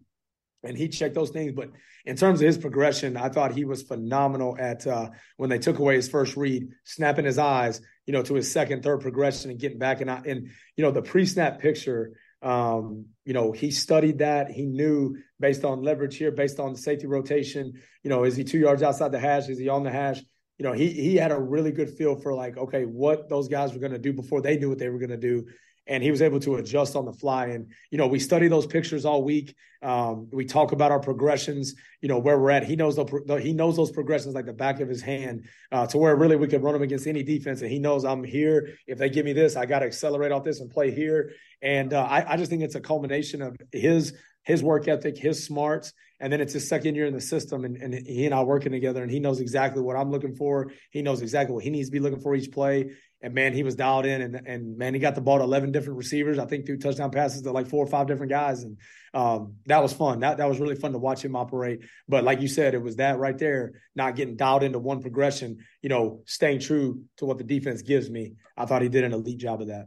and 0.65 0.77
he 0.77 0.89
checked 0.89 1.15
those 1.15 1.31
things. 1.31 1.53
But 1.53 1.71
in 2.05 2.17
terms 2.17 2.41
of 2.41 2.47
his 2.47 2.59
progression, 2.59 3.17
I 3.17 3.29
thought 3.29 3.53
he 3.53 3.65
was 3.65 3.83
phenomenal 3.83 4.57
at 4.59 4.87
uh, 4.87 5.11
when 5.37 5.51
they 5.51 5.59
took 5.59 5.79
away 5.79 5.97
his 5.97 6.09
first 6.09 6.37
read, 6.37 6.69
snapping 6.85 7.25
his 7.25 7.39
eyes, 7.39 7.81
you 8.07 8.13
know, 8.13 8.23
to 8.23 8.35
his 8.35 8.51
second, 8.51 8.83
third 8.83 9.01
progression 9.01 9.51
and 9.51 9.61
getting 9.61 9.79
back 9.79 10.01
and 10.01 10.11
I, 10.11 10.23
and 10.27 10.51
you 10.77 10.85
know 10.85 10.91
the 10.91 11.03
pre-snap 11.03 11.61
picture 11.61 12.13
um, 12.45 13.07
you 13.25 13.33
know, 13.33 13.53
he 13.53 13.71
studied 13.71 14.19
that. 14.19 14.51
He 14.51 14.67
knew 14.67 15.17
based 15.41 15.65
on 15.65 15.83
leverage 15.83 16.17
here, 16.17 16.31
based 16.31 16.61
on 16.61 16.75
the 16.75 16.79
safety 16.79 17.07
rotation, 17.07 17.73
you 18.03 18.11
know, 18.11 18.25
is 18.25 18.37
he 18.37 18.45
two 18.45 18.59
yards 18.59 18.83
outside 18.83 19.13
the 19.13 19.19
hash? 19.19 19.49
Is 19.49 19.59
he 19.59 19.71
on 19.71 19.83
the 19.83 19.91
hash? 19.91 20.21
You 20.59 20.65
know, 20.65 20.73
he 20.73 20.91
he 20.91 21.17
had 21.17 21.33
a 21.33 21.41
really 21.41 21.73
good 21.73 21.91
feel 21.97 22.17
for 22.17 22.35
like, 22.35 22.57
okay, 22.59 22.85
what 22.85 23.31
those 23.31 23.49
guys 23.49 23.73
were 23.73 23.81
going 23.81 23.93
to 23.93 23.99
do 23.99 24.13
before 24.13 24.43
they 24.43 24.59
knew 24.59 24.69
what 24.69 24.79
they 24.79 24.91
were 24.91 24.99
going 24.99 25.11
to 25.11 25.17
do 25.17 25.47
and 25.87 26.03
he 26.03 26.11
was 26.11 26.23
able 26.23 26.41
to 26.41 26.57
adjust 26.57 26.97
on 26.97 27.05
the 27.05 27.13
fly. 27.13 27.47
And 27.47 27.73
you 27.91 27.99
know, 27.99 28.07
we 28.07 28.19
study 28.19 28.49
those 28.49 28.67
pictures 28.67 29.05
all 29.05 29.23
week. 29.23 29.55
Um, 29.83 30.29
we 30.33 30.47
talk 30.47 30.73
about 30.73 30.91
our 30.91 31.01
progressions. 31.01 31.75
You 32.01 32.09
know 32.09 32.19
where 32.19 32.39
we're 32.39 32.51
at. 32.51 32.65
He 32.65 32.77
knows 32.77 32.97
the, 32.97 33.41
he 33.43 33.53
knows 33.53 33.77
those 33.77 33.91
progressions 33.91 34.35
like 34.35 34.47
the 34.47 34.53
back 34.53 34.81
of 34.81 34.89
his 34.89 35.03
hand, 35.03 35.47
uh, 35.71 35.87
to 35.89 35.99
where 35.99 36.17
really 36.17 36.37
we 36.37 36.47
could 36.47 36.63
run 36.63 36.75
him 36.75 36.83
against 36.83 37.07
any 37.07 37.23
defense. 37.23 37.61
And 37.61 37.71
he 37.71 37.79
knows 37.79 38.05
I'm 38.05 38.25
here. 38.25 38.71
If 38.87 38.99
they 38.99 39.11
give 39.11 39.25
me 39.25 39.35
this, 39.35 39.57
I 39.57 39.67
got 39.67 39.81
to 39.81 39.87
accelerate 39.87 40.33
off 40.33 40.45
this 40.45 40.61
and 40.61 40.71
play 40.71 40.91
here. 40.91 41.33
And 41.61 41.93
uh, 41.93 42.03
I, 42.03 42.33
I 42.33 42.37
just 42.37 42.51
think 42.51 42.63
it's 42.63 42.75
a 42.75 42.81
culmination 42.81 43.43
of 43.43 43.57
his 43.73 44.15
his 44.45 44.63
work 44.63 44.89
ethic, 44.89 45.17
his 45.17 45.45
smarts, 45.45 45.93
and 46.21 46.33
then 46.33 46.41
it's 46.41 46.53
his 46.53 46.69
second 46.69 46.95
year 46.95 47.07
in 47.07 47.15
the 47.15 47.21
system, 47.21 47.65
and, 47.65 47.77
and 47.77 47.95
he 47.95 48.27
and 48.27 48.35
I 48.35 48.43
working 48.43 48.73
together, 48.73 49.03
and 49.03 49.11
he 49.11 49.19
knows 49.19 49.41
exactly 49.41 49.83
what 49.83 49.97
I'm 49.97 50.11
looking 50.11 50.35
for. 50.35 50.71
He 50.91 51.03
knows 51.03 51.23
exactly 51.23 51.55
what 51.55 51.65
he 51.65 51.71
needs 51.71 51.89
to 51.89 51.93
be 51.93 52.01
looking 52.01 52.21
for 52.21 52.35
each 52.35 52.53
play, 52.53 52.91
and 53.25 53.33
man, 53.33 53.55
he 53.55 53.63
was 53.63 53.75
dialed 53.75 54.05
in, 54.05 54.21
and 54.21 54.47
and 54.47 54.77
man, 54.77 54.93
he 54.93 55.01
got 55.01 55.15
the 55.15 55.23
ball 55.23 55.39
to 55.39 55.45
eleven 55.45 55.73
different 55.73 55.97
receivers. 55.97 56.39
I 56.39 56.45
think 56.45 56.67
threw 56.67 56.77
touchdown 56.77 57.11
passes 57.11 57.41
to 57.43 57.53
like 57.53 57.67
four 57.69 57.83
or 57.83 57.89
five 57.89 58.07
different 58.07 58.31
guys, 58.31 58.63
and 58.63 58.77
um, 59.15 59.55
that 59.65 59.83
was 59.83 59.95
fun. 59.95 60.21
That 60.21 60.37
that 60.37 60.49
was 60.49 60.61
really 60.61 60.75
fun 60.75 60.93
to 60.93 60.99
watch 60.99 61.25
him 61.25 61.35
operate. 61.35 61.81
But 62.07 62.23
like 62.23 62.43
you 62.43 62.49
said, 62.49 62.75
it 62.75 62.83
was 62.83 62.97
that 62.97 63.19
right 63.19 63.39
there, 63.39 63.81
not 63.97 64.15
getting 64.15 64.37
dialed 64.37 64.63
into 64.63 64.79
one 64.79 65.01
progression. 65.01 65.59
You 65.81 65.89
know, 65.89 66.23
staying 66.27 66.61
true 66.61 67.03
to 67.17 67.25
what 67.25 67.39
the 67.39 67.45
defense 67.45 67.81
gives 67.81 68.11
me. 68.11 68.35
I 68.59 68.67
thought 68.67 68.83
he 68.83 68.91
did 68.91 69.05
an 69.05 69.15
elite 69.15 69.39
job 69.39 69.63
of 69.63 69.69
that 69.69 69.87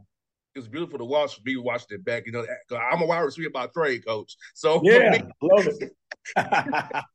it's 0.54 0.66
beautiful 0.66 0.98
to 0.98 1.04
watch 1.04 1.40
me 1.44 1.56
watching 1.56 1.96
it 1.96 2.04
back. 2.04 2.24
You 2.26 2.32
know, 2.32 2.44
I'm 2.76 3.00
a 3.00 3.06
wide 3.06 3.20
receiver 3.20 3.50
by 3.50 3.68
trade, 3.68 4.04
coach. 4.04 4.36
So 4.54 4.80
yeah, 4.84 5.22
love 5.40 5.68
it. 5.68 5.92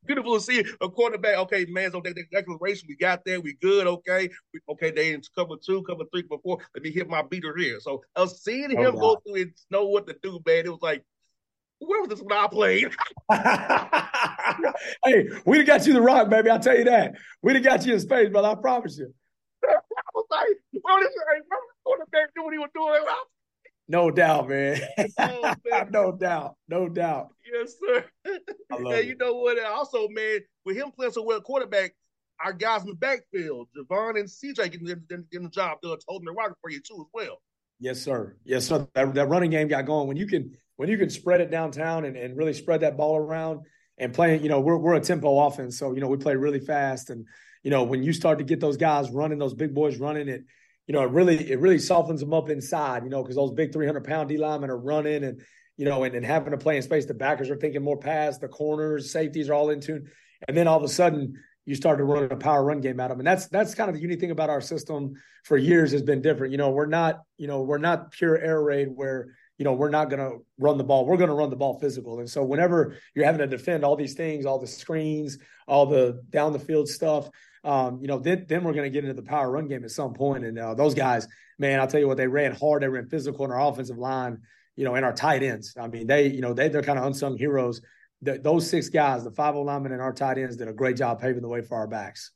Beautiful 0.05 0.35
to 0.35 0.41
see 0.41 0.63
a 0.81 0.89
quarterback. 0.89 1.37
Okay, 1.39 1.65
man, 1.65 1.91
so 1.91 2.01
that 2.01 2.15
declaration 2.31 2.87
we 2.89 2.95
got 2.95 3.23
there, 3.25 3.41
we 3.41 3.53
good. 3.61 3.87
Okay, 3.87 4.29
we, 4.53 4.59
okay, 4.69 4.91
they 4.91 5.13
in 5.13 5.21
cover 5.35 5.55
two, 5.63 5.83
cover 5.83 6.03
three, 6.11 6.23
cover 6.23 6.41
four. 6.41 6.59
Let 6.75 6.83
me 6.83 6.91
hit 6.91 7.09
my 7.09 7.21
beater 7.21 7.55
here. 7.57 7.79
So 7.79 8.01
I 8.15 8.21
was 8.21 8.43
seeing 8.43 8.75
oh, 8.77 8.81
him 8.81 8.95
go 8.95 9.21
through 9.25 9.41
and 9.41 9.51
know 9.69 9.85
what 9.85 10.07
to 10.07 10.15
do, 10.21 10.39
man. 10.45 10.65
It 10.65 10.69
was 10.69 10.81
like. 10.81 11.03
Where 11.79 11.99
was 11.99 12.11
this 12.11 12.21
when 12.21 12.31
I 12.31 12.47
played? 12.47 12.95
hey, 15.03 15.27
we'd 15.45 15.57
have 15.57 15.67
got 15.67 15.85
you 15.85 15.91
the 15.91 16.01
rock, 16.01 16.29
baby. 16.29 16.49
I'll 16.49 16.57
tell 16.57 16.77
you 16.77 16.85
that. 16.85 17.15
We'd 17.41 17.55
have 17.55 17.63
got 17.65 17.85
you 17.85 17.95
in 17.95 17.99
space, 17.99 18.29
but 18.31 18.45
I 18.45 18.55
promise 18.55 18.97
you. 18.97 19.13
I 19.67 19.75
was 20.15 20.25
like, 20.31 20.47
well, 20.81 20.99
this, 21.01 21.11
quarterback 21.83 22.29
knew 22.37 22.43
what 22.45 22.53
he 22.53 22.59
was 22.59 22.69
doing. 22.73 23.01
No 23.87 24.09
doubt, 24.09 24.49
man. 24.49 24.79
Oh, 25.17 25.53
man. 25.69 25.89
no 25.91 26.11
doubt. 26.11 26.55
No 26.67 26.87
doubt. 26.87 27.29
Yes, 27.51 27.75
sir. 27.79 28.05
and 28.69 29.07
you 29.07 29.15
know 29.15 29.33
what? 29.33 29.63
Also, 29.63 30.07
man, 30.09 30.39
with 30.65 30.77
him 30.77 30.91
playing 30.91 31.11
so 31.11 31.23
well 31.23 31.41
quarterback, 31.41 31.93
our 32.43 32.53
guys 32.53 32.81
in 32.81 32.87
the 32.87 32.95
backfield, 32.95 33.67
Javon 33.77 34.19
and 34.19 34.27
CJ 34.27 34.71
getting, 34.71 34.85
getting, 34.85 35.25
getting 35.31 35.43
the 35.43 35.49
job 35.49 35.79
done, 35.81 35.97
holding 36.07 36.25
the 36.25 36.31
rocket 36.31 36.57
for 36.61 36.69
you 36.69 36.79
too 36.79 36.95
as 37.01 37.07
well. 37.13 37.41
Yes, 37.79 38.01
sir. 38.01 38.37
Yes, 38.45 38.67
sir. 38.67 38.87
That, 38.95 39.13
that, 39.13 39.27
running 39.27 39.49
game 39.51 39.67
got 39.67 39.85
going 39.85 40.07
when 40.07 40.17
you 40.17 40.27
can 40.27 40.55
when 40.77 40.89
you 40.89 40.97
can 40.97 41.09
spread 41.09 41.41
it 41.41 41.51
downtown 41.51 42.05
and, 42.05 42.15
and 42.15 42.37
really 42.37 42.53
spread 42.53 42.81
that 42.81 42.97
ball 42.97 43.17
around 43.17 43.61
and 43.97 44.13
playing. 44.13 44.43
You 44.43 44.49
know, 44.49 44.61
we're 44.61 44.77
we're 44.77 44.95
a 44.95 45.01
tempo 45.01 45.45
offense, 45.45 45.77
so 45.77 45.93
you 45.93 45.99
know 45.99 46.07
we 46.07 46.17
play 46.17 46.35
really 46.35 46.61
fast, 46.61 47.09
and 47.09 47.27
you 47.61 47.71
know 47.71 47.83
when 47.83 48.01
you 48.01 48.13
start 48.13 48.37
to 48.39 48.45
get 48.45 48.61
those 48.61 48.77
guys 48.77 49.11
running, 49.11 49.37
those 49.37 49.53
big 49.53 49.73
boys 49.73 49.97
running 49.97 50.29
it 50.29 50.43
you 50.87 50.93
know, 50.93 51.03
it 51.03 51.11
really 51.11 51.51
it 51.51 51.59
really 51.59 51.79
softens 51.79 52.19
them 52.19 52.33
up 52.33 52.49
inside, 52.49 53.03
you 53.03 53.09
know, 53.09 53.21
because 53.21 53.35
those 53.35 53.51
big 53.51 53.71
300 53.71 54.03
pound 54.03 54.29
D 54.29 54.37
linemen 54.37 54.69
are 54.69 54.77
running 54.77 55.23
and, 55.23 55.41
you 55.77 55.85
know, 55.85 56.03
and, 56.03 56.15
and 56.15 56.25
having 56.25 56.51
to 56.51 56.57
play 56.57 56.75
in 56.75 56.81
space. 56.81 57.05
The 57.05 57.13
backers 57.13 57.49
are 57.49 57.55
thinking 57.55 57.83
more 57.83 57.97
pass, 57.97 58.37
the 58.37 58.47
corners, 58.47 59.11
safeties 59.11 59.49
are 59.49 59.53
all 59.53 59.69
in 59.69 59.79
tune. 59.79 60.09
And 60.47 60.57
then 60.57 60.67
all 60.67 60.77
of 60.77 60.83
a 60.83 60.89
sudden, 60.89 61.35
you 61.65 61.75
start 61.75 61.97
to 61.99 62.03
run 62.03 62.29
a 62.29 62.35
power 62.35 62.63
run 62.63 62.81
game 62.81 62.99
at 62.99 63.07
them. 63.07 63.19
And 63.19 63.27
that's 63.27 63.47
that's 63.47 63.75
kind 63.75 63.89
of 63.89 63.95
the 63.95 64.01
unique 64.01 64.19
thing 64.19 64.31
about 64.31 64.49
our 64.49 64.61
system 64.61 65.13
for 65.45 65.57
years 65.57 65.91
has 65.91 66.01
been 66.01 66.21
different. 66.21 66.51
You 66.51 66.57
know, 66.57 66.71
we're 66.71 66.85
not, 66.85 67.21
you 67.37 67.47
know, 67.47 67.61
we're 67.61 67.77
not 67.77 68.11
pure 68.11 68.37
air 68.37 68.61
raid 68.61 68.89
where, 68.93 69.35
you 69.57 69.63
know, 69.63 69.73
we're 69.73 69.89
not 69.89 70.09
going 70.09 70.19
to 70.19 70.45
run 70.59 70.77
the 70.77 70.83
ball. 70.83 71.05
We're 71.05 71.17
going 71.17 71.29
to 71.29 71.35
run 71.35 71.49
the 71.49 71.55
ball 71.55 71.79
physical. 71.79 72.19
And 72.19 72.29
so 72.29 72.43
whenever 72.43 72.97
you're 73.15 73.25
having 73.25 73.39
to 73.39 73.47
defend 73.47 73.85
all 73.85 73.95
these 73.95 74.15
things, 74.15 74.45
all 74.45 74.59
the 74.59 74.67
screens, 74.67 75.37
all 75.67 75.85
the 75.85 76.21
down 76.29 76.51
the 76.51 76.59
field 76.59 76.89
stuff, 76.89 77.29
um, 77.63 77.99
you 78.01 78.07
know, 78.07 78.19
then 78.19 78.45
then 78.47 78.63
we're 78.63 78.73
going 78.73 78.83
to 78.83 78.89
get 78.89 79.05
into 79.05 79.19
the 79.19 79.27
power 79.27 79.49
run 79.49 79.67
game 79.67 79.83
at 79.83 79.91
some 79.91 80.13
point. 80.13 80.43
And 80.45 80.59
uh, 80.59 80.73
those 80.73 80.93
guys, 80.93 81.27
man, 81.57 81.79
I'll 81.79 81.87
tell 81.87 81.99
you 81.99 82.07
what, 82.07 82.17
they 82.17 82.27
ran 82.27 82.53
hard, 82.53 82.83
they 82.83 82.87
ran 82.87 83.07
physical 83.07 83.45
in 83.45 83.51
our 83.51 83.61
offensive 83.61 83.97
line, 83.97 84.39
you 84.75 84.83
know, 84.83 84.95
and 84.95 85.05
our 85.05 85.13
tight 85.13 85.43
ends. 85.43 85.75
I 85.79 85.87
mean, 85.87 86.07
they, 86.07 86.27
you 86.27 86.41
know, 86.41 86.53
they 86.53 86.67
they're 86.67 86.83
kind 86.83 86.99
of 86.99 87.05
unsung 87.05 87.37
heroes. 87.37 87.81
The, 88.21 88.37
those 88.37 88.69
six 88.69 88.89
guys, 88.89 89.23
the 89.23 89.31
five 89.31 89.55
linemen 89.55 89.91
and 89.91 90.01
our 90.01 90.13
tight 90.13 90.37
ends, 90.37 90.57
did 90.57 90.67
a 90.67 90.73
great 90.73 90.97
job 90.97 91.21
paving 91.21 91.41
the 91.41 91.47
way 91.47 91.61
for 91.61 91.77
our 91.77 91.87
backs. 91.87 92.31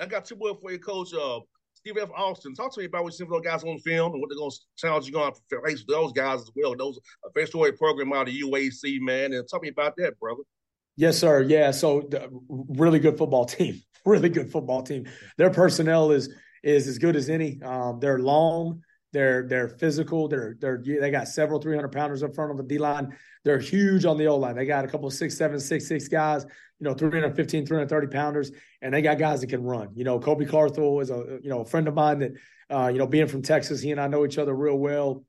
I 0.00 0.06
got 0.06 0.24
two 0.24 0.36
more 0.36 0.56
for 0.60 0.70
you, 0.70 0.78
Coach. 0.78 1.12
Uh, 1.14 1.40
Steve 1.74 1.98
F. 2.00 2.10
Austin, 2.16 2.54
talk 2.54 2.74
to 2.74 2.80
me 2.80 2.86
about 2.86 3.04
what 3.04 3.12
you 3.12 3.18
see 3.18 3.30
those 3.30 3.42
guys 3.42 3.62
on 3.62 3.78
film 3.78 4.12
and 4.12 4.20
what 4.20 4.28
they're 4.28 4.38
going 4.38 4.50
to 4.50 4.58
challenge 4.76 5.06
you 5.06 5.12
going 5.12 5.32
to 5.32 5.60
face 5.64 5.84
those 5.86 6.12
guys 6.12 6.40
as 6.40 6.50
well. 6.56 6.74
Those 6.74 6.98
a 7.24 7.30
first 7.32 7.52
story 7.52 7.72
program 7.72 8.12
out 8.12 8.28
of 8.28 8.34
UAC, 8.34 9.00
man, 9.00 9.32
and 9.32 9.46
talk 9.48 9.62
me 9.62 9.68
about 9.68 9.94
that, 9.98 10.18
brother. 10.18 10.42
Yes, 10.96 11.18
sir. 11.18 11.42
Yeah, 11.42 11.70
so 11.70 12.08
really 12.50 12.98
good 12.98 13.16
football 13.16 13.44
team 13.46 13.82
really 14.06 14.28
good 14.28 14.50
football 14.50 14.82
team. 14.82 15.06
Their 15.36 15.50
personnel 15.50 16.12
is 16.12 16.30
is 16.62 16.88
as 16.88 16.98
good 16.98 17.16
as 17.16 17.28
any. 17.28 17.60
Um, 17.62 17.98
they're 18.00 18.18
long. 18.18 18.82
They're 19.12 19.46
they're 19.48 19.68
physical. 19.68 20.28
They're 20.28 20.56
they're 20.58 20.82
they 20.82 21.10
got 21.10 21.28
several 21.28 21.60
300 21.60 21.90
pounders 21.92 22.22
up 22.22 22.34
front 22.34 22.50
of 22.50 22.56
the 22.56 22.62
D 22.62 22.78
line. 22.78 23.16
They're 23.44 23.58
huge 23.58 24.04
on 24.04 24.18
the 24.18 24.26
O 24.26 24.36
line. 24.36 24.56
They 24.56 24.66
got 24.66 24.84
a 24.84 24.88
couple 24.88 25.06
of 25.06 25.14
six 25.14 25.36
seven 25.36 25.60
six 25.60 25.86
six 25.86 26.08
guys. 26.08 26.44
You 26.78 26.84
know, 26.84 26.92
315, 26.92 27.64
330 27.64 28.06
pounders, 28.08 28.52
and 28.82 28.92
they 28.92 29.00
got 29.00 29.18
guys 29.18 29.40
that 29.40 29.46
can 29.46 29.62
run. 29.62 29.88
You 29.94 30.04
know, 30.04 30.20
Colby 30.20 30.44
Carthel 30.44 31.00
is 31.00 31.08
a 31.10 31.38
you 31.42 31.48
know 31.48 31.60
a 31.60 31.64
friend 31.64 31.88
of 31.88 31.94
mine 31.94 32.18
that 32.18 32.32
uh, 32.68 32.88
you 32.88 32.98
know 32.98 33.06
being 33.06 33.28
from 33.28 33.42
Texas, 33.42 33.80
he 33.80 33.92
and 33.92 34.00
I 34.00 34.08
know 34.08 34.26
each 34.26 34.36
other 34.36 34.54
real 34.54 34.76
well, 34.76 35.24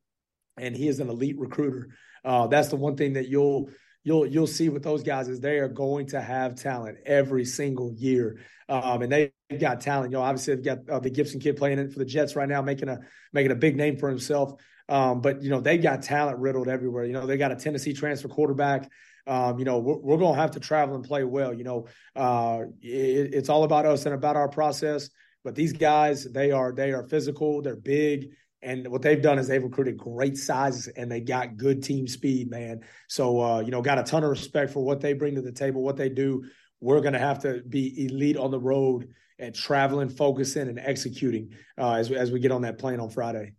and 0.58 0.76
he 0.76 0.90
is 0.90 1.00
an 1.00 1.10
elite 1.10 1.40
recruiter. 1.40 1.90
Uh, 2.26 2.48
that's 2.48 2.68
the 2.68 2.76
one 2.76 2.98
thing 2.98 3.14
that 3.14 3.30
you'll 3.30 3.70
you'll 4.08 4.26
you'll 4.26 4.48
see 4.48 4.70
with 4.70 4.84
those 4.84 5.04
guys 5.04 5.28
is 5.28 5.40
they 5.40 5.60
are 5.60 5.68
going 5.68 6.08
to 6.08 6.22
have 6.22 6.56
talent 6.56 6.98
every 7.06 7.46
single 7.46 7.92
year. 7.94 8.40
Um, 8.70 9.02
and 9.02 9.12
they've 9.12 9.32
got 9.60 9.82
talent. 9.82 10.12
You 10.12 10.18
know, 10.18 10.24
obviously 10.24 10.56
they've 10.56 10.64
got 10.64 10.90
uh, 10.90 11.00
the 11.00 11.12
Gipson 11.12 11.42
kid 11.42 11.58
playing 11.58 11.80
it 11.80 11.92
for 11.94 12.00
the 12.00 12.06
Jets 12.06 12.36
right 12.36 12.50
now, 12.50 12.62
making 12.62 12.90
a 12.90 13.00
making 13.34 13.52
a 13.52 13.56
big 13.56 13.76
name 13.76 13.98
for 13.98 14.10
himself. 14.10 14.54
Um, 14.90 15.22
but 15.22 15.42
you 15.42 15.50
know, 15.50 15.60
they 15.60 15.78
got 15.78 16.02
talent 16.02 16.40
riddled 16.40 16.70
everywhere. 16.70 17.04
You 17.04 17.14
know, 17.14 17.26
they 17.26 17.38
got 17.38 17.52
a 17.52 17.56
Tennessee 17.56 17.94
transfer 17.94 18.30
quarterback 18.30 18.90
um, 19.28 19.60
you 19.60 19.66
know, 19.66 19.80
we're, 19.80 19.98
we're 19.98 20.18
going 20.18 20.36
to 20.36 20.42
have 20.42 20.52
to 20.52 20.60
travel 20.60 20.96
and 20.96 21.04
play 21.04 21.24
well. 21.26 21.54
You 21.54 21.66
know, 21.66 21.88
uh, 22.16 22.62
it, 22.82 23.34
it's 23.34 23.50
all 23.50 23.66
about 23.66 23.86
us 23.86 24.06
and 24.06 24.16
about 24.16 24.38
our 24.38 24.48
process. 24.48 25.10
But 25.44 25.54
these 25.54 25.74
guys, 25.74 26.24
they 26.24 26.52
are 26.52 26.72
they 26.72 26.92
are 26.94 27.04
physical, 27.04 27.62
they're 27.62 27.76
big, 27.76 28.32
and 28.62 28.88
what 28.88 29.02
they've 29.02 29.22
done 29.22 29.38
is 29.38 29.48
they've 29.48 29.64
recruited 29.64 29.98
great 29.98 30.38
sizes 30.38 30.88
and 30.88 31.12
they 31.12 31.22
got 31.22 31.58
good 31.58 31.84
team 31.84 32.08
speed, 32.08 32.50
man. 32.50 32.82
So 33.08 33.42
uh, 33.42 33.60
you 33.60 33.72
know, 33.72 33.82
got 33.82 34.00
a 34.00 34.04
ton 34.04 34.24
of 34.24 34.30
respect 34.30 34.72
for 34.72 34.84
what 34.84 35.02
they 35.02 35.14
bring 35.14 35.36
to 35.36 35.42
the 35.42 35.52
table, 35.52 35.84
what 35.84 35.98
they 35.98 36.10
do. 36.10 36.44
We're 36.80 37.02
going 37.02 37.14
to 37.14 37.20
have 37.20 37.40
to 37.40 37.62
be 37.68 38.06
elite 38.06 38.38
on 38.38 38.52
the 38.52 38.60
road 38.60 39.10
and 39.40 39.54
traveling, 39.54 40.10
focusing, 40.10 40.68
and 40.68 40.80
executing 40.80 41.52
uh, 41.78 41.94
as 41.94 42.12
as 42.12 42.32
we 42.32 42.40
get 42.40 42.52
on 42.52 42.62
that 42.64 42.78
plane 42.78 43.00
on 43.00 43.10
Friday. 43.10 43.54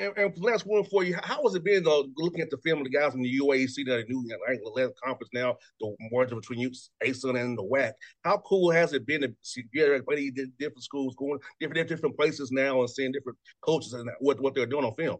And, 0.00 0.12
and 0.16 0.36
last 0.38 0.66
one 0.66 0.84
for 0.84 1.04
you, 1.04 1.16
how 1.22 1.42
has 1.44 1.54
it 1.54 1.62
been 1.62 1.84
though 1.84 2.06
looking 2.16 2.40
at 2.40 2.50
the 2.50 2.58
film 2.58 2.80
of 2.80 2.84
the 2.84 2.90
guys 2.90 3.14
in 3.14 3.22
the 3.22 3.38
UAC 3.38 3.86
that 3.86 3.98
are 3.98 4.04
new 4.08 4.26
like 4.48 4.60
the 4.62 4.70
last 4.70 4.94
conference 5.00 5.30
now, 5.32 5.56
the 5.80 5.94
merger 6.10 6.34
between 6.34 6.58
you, 6.58 6.70
ASUN 7.04 7.40
and 7.40 7.56
the 7.56 7.62
WAC? 7.62 7.92
How 8.24 8.38
cool 8.38 8.72
has 8.72 8.92
it 8.92 9.06
been 9.06 9.20
to 9.20 9.32
see 9.42 9.64
everybody 9.78 10.32
different 10.32 10.82
schools 10.82 11.14
going 11.16 11.38
different 11.60 11.88
different 11.88 12.16
places 12.16 12.50
now 12.50 12.80
and 12.80 12.90
seeing 12.90 13.12
different 13.12 13.38
coaches 13.60 13.92
and 13.92 14.10
what 14.18 14.40
what 14.40 14.54
they're 14.54 14.66
doing 14.66 14.84
on 14.84 14.94
film? 14.96 15.18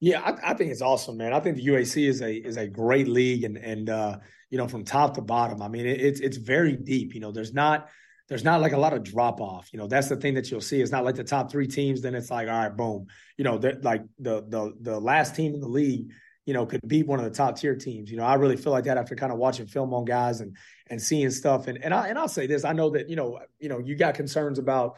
Yeah, 0.00 0.20
I, 0.22 0.50
I, 0.50 0.54
think 0.54 0.70
it's 0.70 0.80
awesome, 0.80 1.18
man. 1.18 1.34
I 1.34 1.40
think 1.40 1.56
the 1.56 1.66
UAC 1.66 2.08
is 2.08 2.22
a 2.22 2.34
is 2.34 2.56
a 2.56 2.66
great 2.66 3.06
league, 3.06 3.44
and 3.44 3.56
and 3.58 3.90
uh, 3.90 4.18
you 4.50 4.58
know 4.58 4.66
from 4.66 4.84
top 4.84 5.14
to 5.14 5.22
bottom. 5.22 5.62
I 5.62 5.68
mean, 5.68 5.86
it, 5.86 6.00
it's 6.00 6.20
it's 6.20 6.36
very 6.38 6.76
deep. 6.76 7.14
You 7.14 7.20
know, 7.20 7.32
there's 7.32 7.52
not 7.52 7.88
there's 8.30 8.44
not 8.44 8.60
like 8.60 8.72
a 8.72 8.78
lot 8.78 8.92
of 8.92 9.02
drop 9.02 9.40
off. 9.40 9.68
You 9.72 9.80
know, 9.80 9.88
that's 9.88 10.08
the 10.08 10.14
thing 10.14 10.34
that 10.34 10.50
you'll 10.50 10.60
see. 10.60 10.80
It's 10.80 10.92
not 10.92 11.04
like 11.04 11.16
the 11.16 11.24
top 11.24 11.50
three 11.50 11.66
teams. 11.66 12.00
Then 12.00 12.14
it's 12.14 12.30
like, 12.30 12.48
all 12.48 12.54
right, 12.54 12.74
boom. 12.74 13.06
You 13.36 13.44
know, 13.44 13.56
like 13.82 14.04
the 14.20 14.44
the 14.48 14.72
the 14.80 14.98
last 15.00 15.34
team 15.34 15.52
in 15.52 15.60
the 15.60 15.68
league, 15.68 16.12
you 16.46 16.54
know, 16.54 16.64
could 16.64 16.80
beat 16.86 17.08
one 17.08 17.18
of 17.18 17.24
the 17.24 17.32
top 17.32 17.58
tier 17.58 17.74
teams. 17.74 18.08
You 18.08 18.16
know, 18.16 18.22
I 18.22 18.34
really 18.34 18.56
feel 18.56 18.72
like 18.72 18.84
that 18.84 18.96
after 18.96 19.16
kind 19.16 19.32
of 19.32 19.38
watching 19.38 19.66
film 19.66 19.92
on 19.92 20.04
guys 20.04 20.40
and 20.40 20.56
and 20.88 21.02
seeing 21.02 21.30
stuff. 21.30 21.66
And 21.66 21.82
and 21.82 21.92
I 21.92 22.06
and 22.06 22.16
I'll 22.16 22.28
say 22.28 22.46
this, 22.46 22.64
I 22.64 22.72
know 22.72 22.90
that 22.90 23.10
you 23.10 23.16
know, 23.16 23.40
you 23.58 23.68
know, 23.68 23.80
you 23.80 23.96
got 23.96 24.14
concerns 24.14 24.60
about 24.60 24.96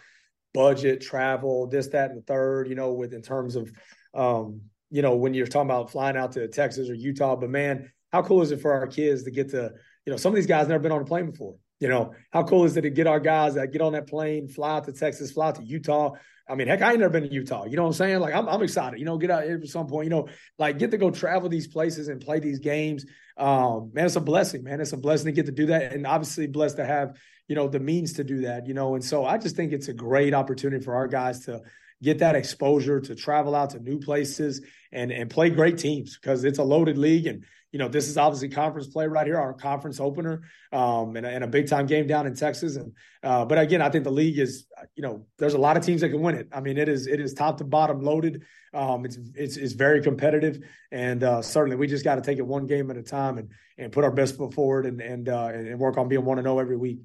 budget, 0.52 1.00
travel, 1.00 1.66
this, 1.68 1.88
that, 1.88 2.10
and 2.10 2.18
the 2.18 2.24
third. 2.26 2.68
You 2.68 2.74
know, 2.74 2.92
with 2.92 3.14
in 3.14 3.22
terms 3.22 3.56
of, 3.56 3.72
um, 4.12 4.60
you 4.90 5.00
know, 5.00 5.16
when 5.16 5.32
you're 5.32 5.46
talking 5.46 5.70
about 5.70 5.90
flying 5.90 6.18
out 6.18 6.32
to 6.32 6.48
Texas 6.48 6.90
or 6.90 6.94
Utah. 6.94 7.36
But 7.36 7.48
man, 7.48 7.90
how 8.12 8.20
cool 8.20 8.42
is 8.42 8.50
it 8.50 8.60
for 8.60 8.72
our 8.72 8.86
kids 8.86 9.22
to 9.22 9.30
get 9.30 9.48
to, 9.52 9.72
you 10.04 10.10
know, 10.10 10.18
some 10.18 10.32
of 10.32 10.36
these 10.36 10.46
guys 10.46 10.68
never 10.68 10.82
been 10.82 10.92
on 10.92 11.00
a 11.00 11.06
plane 11.06 11.30
before. 11.30 11.54
You 11.82 11.88
know, 11.88 12.14
how 12.30 12.44
cool 12.44 12.64
is 12.64 12.76
it 12.76 12.82
to 12.82 12.90
get 12.90 13.08
our 13.08 13.18
guys 13.18 13.54
that 13.54 13.72
get 13.72 13.82
on 13.82 13.94
that 13.94 14.06
plane, 14.06 14.46
fly 14.46 14.76
out 14.76 14.84
to 14.84 14.92
Texas, 14.92 15.32
fly 15.32 15.48
out 15.48 15.56
to 15.56 15.64
Utah? 15.64 16.12
I 16.48 16.54
mean, 16.54 16.68
heck, 16.68 16.80
I 16.80 16.90
ain't 16.90 17.00
never 17.00 17.10
been 17.10 17.28
to 17.28 17.34
Utah. 17.34 17.64
You 17.64 17.74
know 17.74 17.82
what 17.82 17.88
I'm 17.88 17.94
saying? 17.94 18.20
Like, 18.20 18.34
I'm, 18.34 18.48
I'm 18.48 18.62
excited. 18.62 19.00
You 19.00 19.04
know, 19.04 19.18
get 19.18 19.32
out 19.32 19.42
here 19.42 19.58
at 19.60 19.68
some 19.68 19.88
point. 19.88 20.04
You 20.04 20.10
know, 20.10 20.28
like 20.60 20.78
get 20.78 20.92
to 20.92 20.96
go 20.96 21.10
travel 21.10 21.48
these 21.48 21.66
places 21.66 22.06
and 22.06 22.20
play 22.20 22.38
these 22.38 22.60
games. 22.60 23.04
Um, 23.36 23.90
man, 23.92 24.06
it's 24.06 24.14
a 24.14 24.20
blessing, 24.20 24.62
man. 24.62 24.80
It's 24.80 24.92
a 24.92 24.96
blessing 24.96 25.26
to 25.26 25.32
get 25.32 25.46
to 25.46 25.52
do 25.52 25.66
that, 25.66 25.92
and 25.92 26.06
obviously 26.06 26.46
blessed 26.46 26.76
to 26.76 26.86
have 26.86 27.16
you 27.48 27.56
know 27.56 27.66
the 27.66 27.80
means 27.80 28.12
to 28.12 28.22
do 28.22 28.42
that. 28.42 28.68
You 28.68 28.74
know, 28.74 28.94
and 28.94 29.04
so 29.04 29.24
I 29.24 29.38
just 29.38 29.56
think 29.56 29.72
it's 29.72 29.88
a 29.88 29.92
great 29.92 30.34
opportunity 30.34 30.84
for 30.84 30.94
our 30.94 31.08
guys 31.08 31.46
to 31.46 31.62
get 32.00 32.20
that 32.20 32.36
exposure 32.36 33.00
to 33.00 33.16
travel 33.16 33.56
out 33.56 33.70
to 33.70 33.80
new 33.80 33.98
places 33.98 34.60
and 34.92 35.10
and 35.10 35.30
play 35.30 35.50
great 35.50 35.78
teams 35.78 36.16
because 36.16 36.44
it's 36.44 36.60
a 36.60 36.64
loaded 36.64 36.96
league 36.96 37.26
and 37.26 37.44
you 37.72 37.78
know, 37.78 37.88
this 37.88 38.06
is 38.06 38.18
obviously 38.18 38.50
conference 38.50 38.86
play 38.86 39.06
right 39.06 39.26
here, 39.26 39.38
our 39.38 39.54
conference 39.54 39.98
opener, 39.98 40.42
um, 40.72 41.16
and, 41.16 41.24
and, 41.24 41.42
a 41.42 41.46
big 41.46 41.66
time 41.66 41.86
game 41.86 42.06
down 42.06 42.26
in 42.26 42.34
Texas. 42.34 42.76
And 42.76 42.92
uh, 43.22 43.46
but 43.46 43.58
again, 43.58 43.80
I 43.80 43.88
think 43.88 44.04
the 44.04 44.12
league 44.12 44.38
is, 44.38 44.66
you 44.94 45.02
know, 45.02 45.24
there's 45.38 45.54
a 45.54 45.58
lot 45.58 45.78
of 45.78 45.84
teams 45.84 46.02
that 46.02 46.10
can 46.10 46.20
win 46.20 46.34
it. 46.34 46.48
I 46.52 46.60
mean, 46.60 46.76
it 46.76 46.88
is 46.88 47.06
it 47.06 47.18
is 47.18 47.32
top 47.32 47.56
to 47.58 47.64
bottom 47.64 48.02
loaded. 48.02 48.42
Um, 48.74 49.06
it's, 49.06 49.18
it's 49.34 49.56
it's 49.56 49.72
very 49.72 50.02
competitive, 50.02 50.60
and 50.92 51.24
uh, 51.24 51.40
certainly 51.40 51.76
we 51.76 51.86
just 51.86 52.04
got 52.04 52.16
to 52.16 52.20
take 52.20 52.38
it 52.38 52.46
one 52.46 52.66
game 52.66 52.90
at 52.90 52.98
a 52.98 53.02
time 53.02 53.38
and 53.38 53.48
and 53.78 53.90
put 53.90 54.04
our 54.04 54.12
best 54.12 54.36
foot 54.36 54.52
forward 54.52 54.84
and 54.84 55.00
and 55.00 55.30
uh, 55.30 55.50
and 55.52 55.78
work 55.78 55.96
on 55.96 56.08
being 56.08 56.24
one 56.24 56.36
to 56.36 56.42
know 56.42 56.58
every 56.58 56.76
week. 56.76 56.98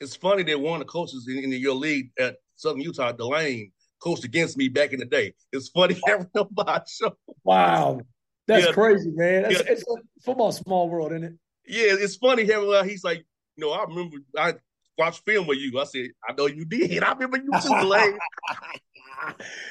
It's 0.00 0.14
funny 0.14 0.44
that 0.44 0.60
one 0.60 0.80
of 0.80 0.86
the 0.86 0.90
coaches 0.90 1.26
in, 1.28 1.52
in 1.52 1.52
your 1.60 1.74
league 1.74 2.12
at 2.18 2.36
Southern 2.56 2.80
Utah, 2.80 3.12
DeLane, 3.12 3.72
coached 4.00 4.24
against 4.24 4.56
me 4.56 4.68
back 4.68 4.92
in 4.92 5.00
the 5.00 5.04
day. 5.04 5.34
It's 5.52 5.68
funny 5.68 6.00
having 6.06 6.28
him 6.34 6.46
show. 6.88 7.16
Wow. 7.44 8.00
That's 8.50 8.66
yeah. 8.66 8.72
crazy, 8.72 9.10
man. 9.10 9.42
That's, 9.42 9.54
yeah. 9.54 9.72
It's 9.72 9.82
a 9.82 9.94
football 10.22 10.50
small 10.52 10.88
world, 10.88 11.12
isn't 11.12 11.24
it? 11.24 11.32
Yeah, 11.66 11.94
it's 12.02 12.16
funny 12.16 12.44
he's 12.44 13.04
like, 13.04 13.24
you 13.56 13.64
know, 13.64 13.70
I 13.70 13.84
remember 13.84 14.16
I 14.36 14.54
watched 14.98 15.24
film 15.24 15.46
with 15.46 15.58
you. 15.58 15.78
I 15.80 15.84
said, 15.84 16.08
I 16.28 16.32
know 16.32 16.46
you 16.46 16.64
did. 16.64 17.04
I 17.04 17.12
remember 17.12 17.36
you 17.36 17.50
too, 17.62 17.86
Lane. 17.86 18.18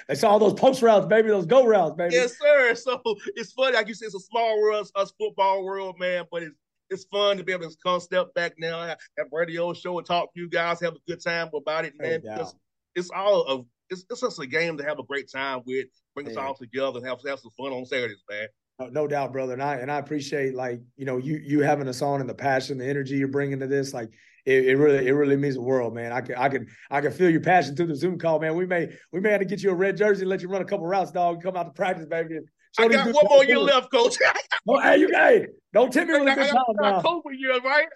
I 0.07 0.13
saw 0.13 0.29
all 0.29 0.39
those 0.39 0.53
post 0.53 0.81
routes, 0.81 1.07
baby, 1.07 1.27
those 1.27 1.45
go 1.45 1.65
routes, 1.65 1.95
baby. 1.97 2.15
Yes, 2.15 2.37
sir. 2.39 2.73
So 2.75 3.01
it's 3.35 3.51
funny, 3.51 3.75
like 3.75 3.89
you 3.89 3.93
said, 3.93 4.05
it's 4.05 4.15
a 4.15 4.19
small 4.19 4.61
world, 4.61 4.89
us 4.95 5.11
football 5.19 5.65
world, 5.65 5.97
man. 5.99 6.23
But 6.31 6.43
it's 6.43 6.55
it's 6.89 7.03
fun 7.05 7.37
to 7.37 7.43
be 7.43 7.51
able 7.51 7.69
to 7.69 7.77
come 7.83 7.99
step 7.99 8.33
back 8.33 8.53
now, 8.57 8.81
have, 8.81 8.97
radio 9.31 9.73
show 9.73 9.97
and 9.97 10.07
talk 10.07 10.33
to 10.33 10.39
you 10.39 10.49
guys, 10.49 10.79
have 10.79 10.95
a 10.95 10.99
good 11.07 11.21
time 11.23 11.49
about 11.53 11.85
it, 11.85 11.93
man. 11.99 12.21
because 12.21 12.55
it's 12.95 13.11
all 13.11 13.43
of 13.43 13.65
it's, 13.89 14.05
it's 14.09 14.21
just 14.21 14.39
a 14.39 14.47
game 14.47 14.77
to 14.77 14.83
have 14.83 14.99
a 14.99 15.03
great 15.03 15.29
time 15.31 15.61
with, 15.65 15.87
bring 16.13 16.27
us 16.27 16.37
all 16.37 16.53
together 16.53 16.97
and 16.97 17.07
have, 17.07 17.19
have 17.25 17.39
some 17.39 17.51
fun 17.57 17.71
on 17.71 17.85
Saturdays, 17.85 18.23
man. 18.29 18.47
No, 18.79 19.07
doubt, 19.07 19.33
brother. 19.33 19.53
And 19.53 19.61
I 19.61 19.75
and 19.75 19.91
I 19.91 19.97
appreciate 19.97 20.55
like 20.55 20.79
you 20.95 21.05
know 21.05 21.17
you 21.17 21.41
you 21.43 21.61
having 21.61 21.87
us 21.87 22.01
on 22.01 22.21
and 22.21 22.29
the 22.29 22.33
passion, 22.33 22.77
the 22.77 22.87
energy 22.87 23.17
you're 23.17 23.27
bringing 23.27 23.59
to 23.59 23.67
this. 23.67 23.93
Like 23.93 24.09
it, 24.45 24.67
it, 24.67 24.75
really 24.77 25.05
it 25.05 25.11
really 25.11 25.35
means 25.35 25.55
the 25.55 25.61
world, 25.61 25.93
man. 25.93 26.13
I 26.13 26.21
can 26.21 26.35
I 26.35 26.47
can 26.47 26.67
I 26.89 27.01
can 27.01 27.11
feel 27.11 27.29
your 27.29 27.41
passion 27.41 27.75
through 27.75 27.87
the 27.87 27.95
Zoom 27.95 28.17
call, 28.17 28.39
man. 28.39 28.55
We 28.55 28.65
may 28.65 28.89
we 29.11 29.19
may 29.19 29.31
have 29.31 29.41
to 29.41 29.45
get 29.45 29.61
you 29.61 29.71
a 29.71 29.75
red 29.75 29.97
jersey 29.97 30.21
and 30.21 30.29
let 30.29 30.41
you 30.41 30.47
run 30.47 30.61
a 30.61 30.65
couple 30.65 30.87
routes, 30.87 31.11
dog. 31.11 31.43
Come 31.43 31.57
out 31.57 31.63
to 31.63 31.71
practice, 31.71 32.05
baby. 32.05 32.39
I 32.77 32.87
got 32.87 33.07
one 33.07 33.25
more 33.27 33.43
year 33.43 33.59
left, 33.59 33.91
coach. 33.91 34.15
oh, 34.67 34.79
hey, 34.79 34.97
you 34.97 35.09
hey, 35.09 35.47
don't 35.73 35.91
tip 35.91 36.07
me 36.07 36.13
with 36.17 36.35
good 36.35 36.47
time 36.47 36.63
now. 36.75 37.01
COVID 37.01 37.37
year, 37.37 37.59
right? 37.61 37.87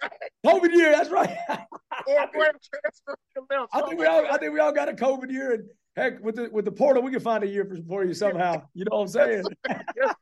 COVID 0.44 0.72
year, 0.72 0.90
that's 0.92 1.10
right. 1.10 1.34
I 3.72 3.80
think 3.82 3.98
we 3.98 4.06
all 4.06 4.26
I 4.30 4.36
think 4.36 4.52
we 4.52 4.60
all 4.60 4.72
got 4.72 4.88
a 4.88 4.92
COVID 4.92 5.30
year 5.30 5.54
and 5.54 5.68
heck 5.96 6.22
with 6.22 6.36
the 6.36 6.48
with 6.52 6.64
the 6.64 6.72
portal 6.72 7.02
we 7.02 7.10
can 7.10 7.20
find 7.20 7.44
a 7.44 7.46
year 7.46 7.64
for, 7.64 7.76
for 7.88 8.04
you 8.04 8.14
somehow. 8.14 8.62
You 8.74 8.84
know 8.84 8.96
what 8.98 9.02
I'm 9.02 9.08
saying? 9.08 9.44
yes, 9.68 10.14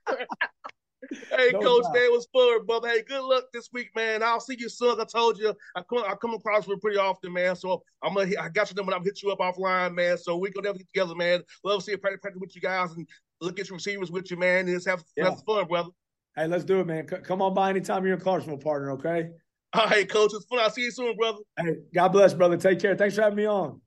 hey, 1.10 1.50
no 1.52 1.60
Coach, 1.60 1.84
doubt. 1.84 1.94
man, 1.94 2.02
it 2.04 2.12
was 2.12 2.28
fun, 2.32 2.66
brother. 2.66 2.88
Hey, 2.88 3.02
good 3.02 3.22
luck 3.22 3.44
this 3.52 3.68
week, 3.72 3.90
man. 3.94 4.22
I'll 4.22 4.40
see 4.40 4.56
you 4.58 4.68
soon. 4.68 5.00
I 5.00 5.04
told 5.04 5.38
you, 5.38 5.54
I 5.74 5.82
come, 5.82 6.04
I 6.06 6.14
come 6.14 6.34
across 6.34 6.66
you 6.66 6.76
pretty 6.76 6.98
often, 6.98 7.32
man. 7.32 7.56
So 7.56 7.82
I'm 8.02 8.14
gonna, 8.14 8.30
I 8.40 8.48
got 8.48 8.70
your 8.70 8.76
number. 8.76 8.94
I'm 8.94 9.04
hit 9.04 9.22
you 9.22 9.30
up 9.30 9.38
offline, 9.38 9.94
man. 9.94 10.18
So 10.18 10.36
we 10.36 10.50
gonna 10.50 10.64
definitely 10.64 10.86
get 10.92 11.00
together, 11.00 11.14
man. 11.16 11.42
Love 11.64 11.80
to 11.80 11.84
see 11.84 11.92
a 11.92 11.98
practice, 11.98 12.20
practice 12.20 12.40
with 12.40 12.54
you 12.54 12.62
guys 12.62 12.92
and 12.92 13.06
look 13.40 13.58
at 13.58 13.68
your 13.68 13.76
receivers 13.76 14.10
with 14.10 14.30
you, 14.30 14.36
man. 14.36 14.66
And 14.66 14.68
just 14.68 14.88
have, 14.88 15.02
yeah. 15.16 15.30
have 15.30 15.42
fun, 15.44 15.66
brother. 15.66 15.90
Hey, 16.36 16.46
let's 16.46 16.64
do 16.64 16.80
it, 16.80 16.86
man. 16.86 17.06
C- 17.08 17.16
come 17.22 17.42
on 17.42 17.52
by 17.54 17.70
anytime 17.70 18.04
you're 18.04 18.14
in 18.14 18.20
Clarksville, 18.20 18.58
partner. 18.58 18.92
Okay. 18.92 19.30
All 19.74 19.86
right, 19.86 20.08
Coach. 20.08 20.32
It's 20.34 20.44
fun. 20.46 20.60
I'll 20.60 20.70
see 20.70 20.82
you 20.82 20.90
soon, 20.90 21.16
brother. 21.16 21.38
Hey, 21.58 21.76
God 21.94 22.08
bless, 22.08 22.34
brother. 22.34 22.56
Take 22.56 22.80
care. 22.80 22.94
Thanks 22.94 23.16
for 23.16 23.22
having 23.22 23.36
me 23.36 23.46
on. 23.46 23.80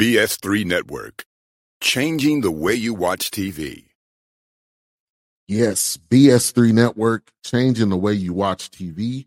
BS3 0.00 0.64
Network, 0.64 1.26
changing 1.80 2.42
the 2.42 2.52
way 2.52 2.72
you 2.72 2.94
watch 2.94 3.32
TV. 3.32 3.86
Yes, 5.48 5.98
BS3 6.08 6.72
Network, 6.72 7.32
changing 7.44 7.88
the 7.88 7.96
way 7.96 8.12
you 8.12 8.32
watch 8.32 8.70
TV, 8.70 9.26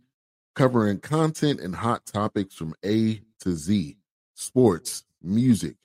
covering 0.56 1.02
content 1.02 1.60
and 1.60 1.76
hot 1.76 2.06
topics 2.06 2.56
from 2.56 2.74
A 2.86 3.22
to 3.42 3.52
Z 3.52 3.98
sports, 4.34 5.04
music, 5.22 5.76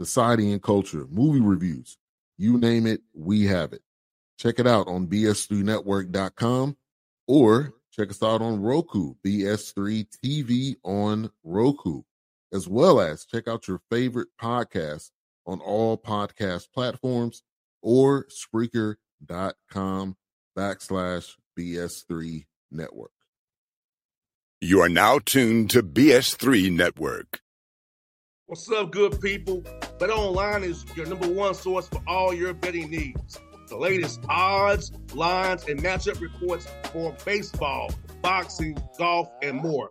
society 0.00 0.52
and 0.52 0.62
culture, 0.62 1.08
movie 1.10 1.40
reviews. 1.40 1.98
You 2.38 2.56
name 2.56 2.86
it, 2.86 3.00
we 3.14 3.46
have 3.46 3.72
it. 3.72 3.82
Check 4.38 4.60
it 4.60 4.66
out 4.68 4.86
on 4.86 5.08
bs3network.com 5.08 6.76
or 7.26 7.74
check 7.90 8.10
us 8.10 8.22
out 8.22 8.42
on 8.42 8.62
Roku, 8.62 9.14
BS3 9.26 10.06
TV 10.24 10.76
on 10.84 11.30
Roku, 11.42 12.02
as 12.52 12.68
well 12.68 13.00
as 13.00 13.24
check 13.24 13.48
out 13.48 13.68
your 13.68 13.80
favorite 13.90 14.28
podcast 14.40 15.10
on 15.46 15.60
all 15.60 15.96
podcast 15.98 16.72
platforms 16.72 17.42
or 17.82 18.26
Spreaker 18.26 18.96
dot 19.24 19.54
com 19.70 20.16
backslash 20.56 21.34
BS3 21.58 22.46
network. 22.70 23.10
You 24.60 24.80
are 24.80 24.88
now 24.88 25.18
tuned 25.18 25.70
to 25.70 25.82
BS3 25.82 26.72
Network. 26.72 27.40
What's 28.46 28.70
up, 28.70 28.90
good 28.90 29.20
people? 29.20 29.62
Bet 29.98 30.10
Online 30.10 30.64
is 30.64 30.84
your 30.94 31.06
number 31.06 31.28
one 31.28 31.54
source 31.54 31.88
for 31.88 32.02
all 32.06 32.32
your 32.32 32.54
betting 32.54 32.90
needs. 32.90 33.38
The 33.68 33.76
latest 33.76 34.20
odds, 34.28 34.92
lines, 35.14 35.64
and 35.68 35.82
matchup 35.82 36.20
reports 36.20 36.66
for 36.92 37.14
baseball, 37.24 37.90
boxing, 38.22 38.78
golf, 38.98 39.28
and 39.42 39.56
more. 39.56 39.90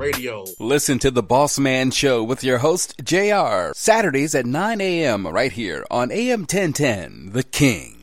radio. 0.00 0.46
Listen 0.58 0.98
to 0.98 1.10
the 1.10 1.22
Boss 1.22 1.58
Man 1.58 1.90
Show 1.90 2.24
with 2.24 2.42
your 2.42 2.58
host, 2.58 2.94
JR, 3.04 3.72
Saturdays 3.74 4.34
at 4.34 4.46
9 4.46 4.80
a.m. 4.80 5.26
right 5.26 5.52
here 5.52 5.84
on 5.90 6.10
AM 6.10 6.40
1010, 6.40 7.30
The 7.32 7.42
King. 7.42 7.96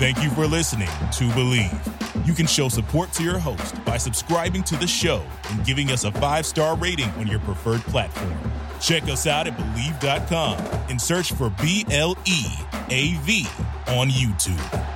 Thank 0.00 0.22
you 0.22 0.30
for 0.30 0.46
listening 0.46 0.88
to 0.88 1.28
Bleav. 1.34 2.26
You 2.26 2.32
can 2.32 2.46
show 2.46 2.68
support 2.68 3.12
to 3.12 3.22
your 3.22 3.38
host 3.38 3.84
by 3.84 3.98
subscribing 3.98 4.64
to 4.64 4.76
the 4.76 4.86
show 4.86 5.22
and 5.50 5.64
giving 5.64 5.90
us 5.90 6.04
a 6.04 6.12
five 6.12 6.46
star 6.46 6.74
rating 6.76 7.10
on 7.10 7.28
your 7.28 7.40
preferred 7.40 7.82
platform. 7.82 8.50
Check 8.80 9.04
us 9.04 9.26
out 9.26 9.46
at 9.46 9.56
Bleav.com 9.56 10.58
and 10.88 11.00
search 11.00 11.32
for 11.32 11.50
B 11.60 11.84
L 11.90 12.16
E 12.26 12.44
A 12.88 13.14
V 13.22 13.46
on 13.88 14.08
YouTube. 14.08 14.86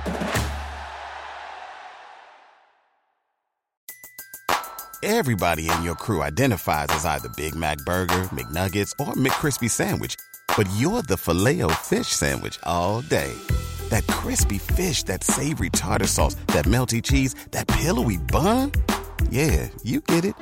Everybody 5.03 5.69
in 5.69 5.83
your 5.83 5.93
crew 5.93 6.23
identifies 6.23 6.87
as 6.89 7.05
either 7.05 7.29
Big 7.37 7.53
Mac 7.53 7.77
Burger, 7.85 8.23
McNuggets, 8.33 8.91
or 8.99 9.13
McCrispy 9.13 9.69
Sandwich, 9.69 10.15
but 10.57 10.67
you're 10.77 11.03
the 11.03 11.15
filet 11.15 11.61
fish 11.83 12.07
Sandwich 12.07 12.59
all 12.63 13.01
day. 13.01 13.31
That 13.89 14.07
crispy 14.07 14.57
fish, 14.57 15.03
that 15.03 15.23
savory 15.23 15.69
tartar 15.69 16.07
sauce, 16.07 16.33
that 16.47 16.65
melty 16.65 17.03
cheese, 17.03 17.35
that 17.51 17.67
pillowy 17.67 18.17
bun. 18.17 18.71
Yeah, 19.29 19.69
you 19.83 20.01
get 20.01 20.25
it 20.25 20.33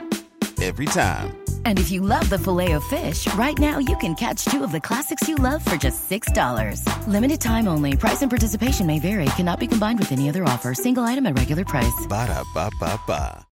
every 0.62 0.86
time. 0.86 1.43
And 1.66 1.78
if 1.80 1.92
you 1.92 2.00
love 2.00 2.30
the 2.30 2.40
filet 2.40 2.72
of 2.72 2.84
fish, 2.86 3.28
right 3.34 3.60
now 3.60 3.80
you 3.80 3.98
can 3.98 4.16
catch 4.16 4.46
two 4.46 4.64
of 4.64 4.72
the 4.72 4.80
classics 4.80 5.28
you 5.28 5.36
love 5.36 5.64
for 5.66 5.76
just 5.76 6.10
$6. 6.10 7.08
Limited 7.08 7.42
time 7.42 7.68
only. 7.68 7.98
Price 7.98 8.22
and 8.22 8.30
participation 8.30 8.88
may 8.88 9.00
vary. 9.00 9.26
Cannot 9.36 9.60
be 9.60 9.68
combined 9.68 10.00
with 10.00 10.14
any 10.14 10.30
other 10.30 10.46
offer. 10.46 10.74
Single 10.74 11.04
item 11.04 11.26
at 11.26 11.38
regular 11.38 11.66
price. 11.66 12.08
Ba 12.08 12.28
da 12.28 12.44
ba 12.54 12.72
ba 12.80 12.98
ba. 13.06 13.46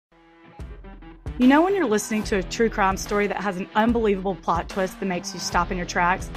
You 1.40 1.48
know 1.48 1.62
when 1.62 1.74
you're 1.74 1.88
listening 1.88 2.24
to 2.24 2.36
a 2.36 2.44
true 2.44 2.70
crime 2.70 2.98
story 2.98 3.26
that 3.28 3.38
has 3.38 3.56
an 3.56 3.70
unbelievable 3.74 4.36
plot 4.36 4.68
twist 4.68 5.00
that 5.00 5.06
makes 5.06 5.34
you 5.34 5.40
stop 5.40 5.72
in 5.72 5.78
your 5.78 5.86
tracks? 5.86 6.30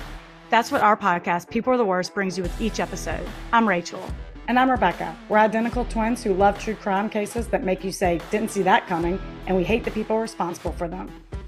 That's 0.48 0.70
what 0.70 0.80
our 0.80 0.96
podcast, 0.96 1.50
People 1.50 1.72
Are 1.72 1.76
the 1.76 1.84
Worst, 1.84 2.14
brings 2.14 2.36
you 2.36 2.44
with 2.44 2.60
each 2.60 2.78
episode. 2.78 3.26
I'm 3.52 3.68
Rachel. 3.68 4.00
And 4.46 4.60
I'm 4.60 4.70
Rebecca. 4.70 5.16
We're 5.28 5.38
identical 5.38 5.86
twins 5.86 6.22
who 6.22 6.34
love 6.34 6.56
true 6.56 6.76
crime 6.76 7.10
cases 7.10 7.48
that 7.48 7.64
make 7.64 7.82
you 7.82 7.90
say, 7.90 8.20
didn't 8.30 8.52
see 8.52 8.62
that 8.62 8.86
coming, 8.86 9.20
and 9.48 9.56
we 9.56 9.64
hate 9.64 9.82
the 9.82 9.90
people 9.90 10.18
responsible 10.18 10.72
for 10.72 10.86
them. 10.86 11.10